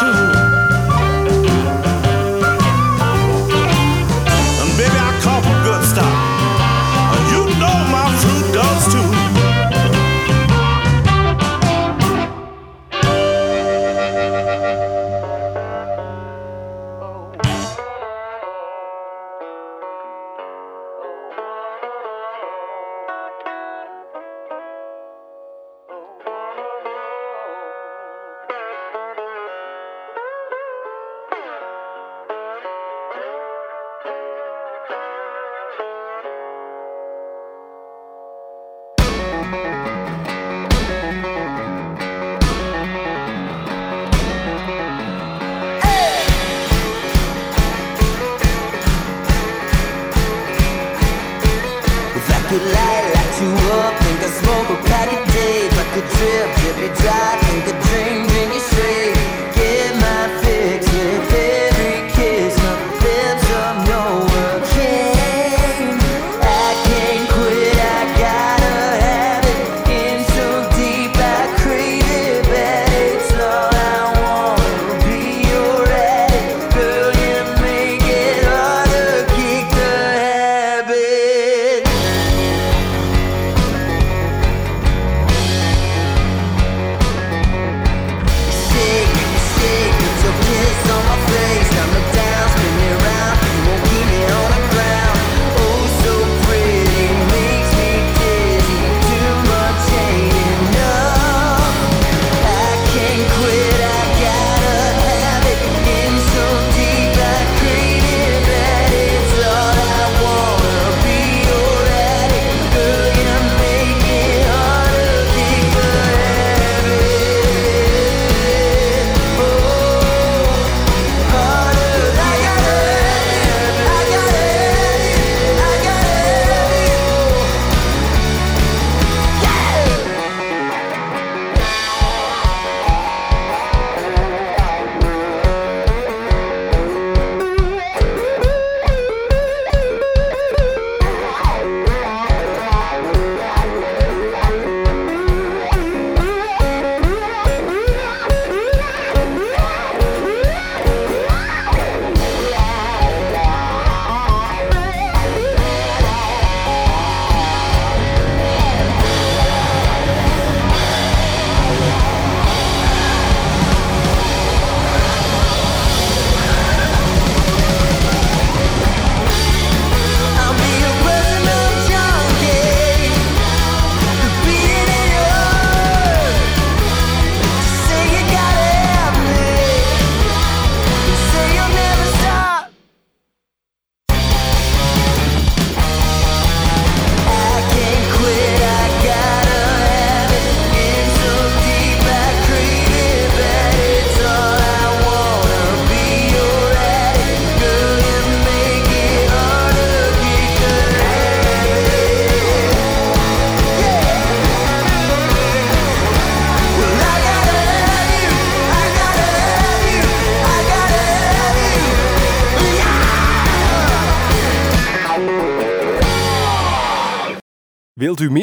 too. 0.00 0.39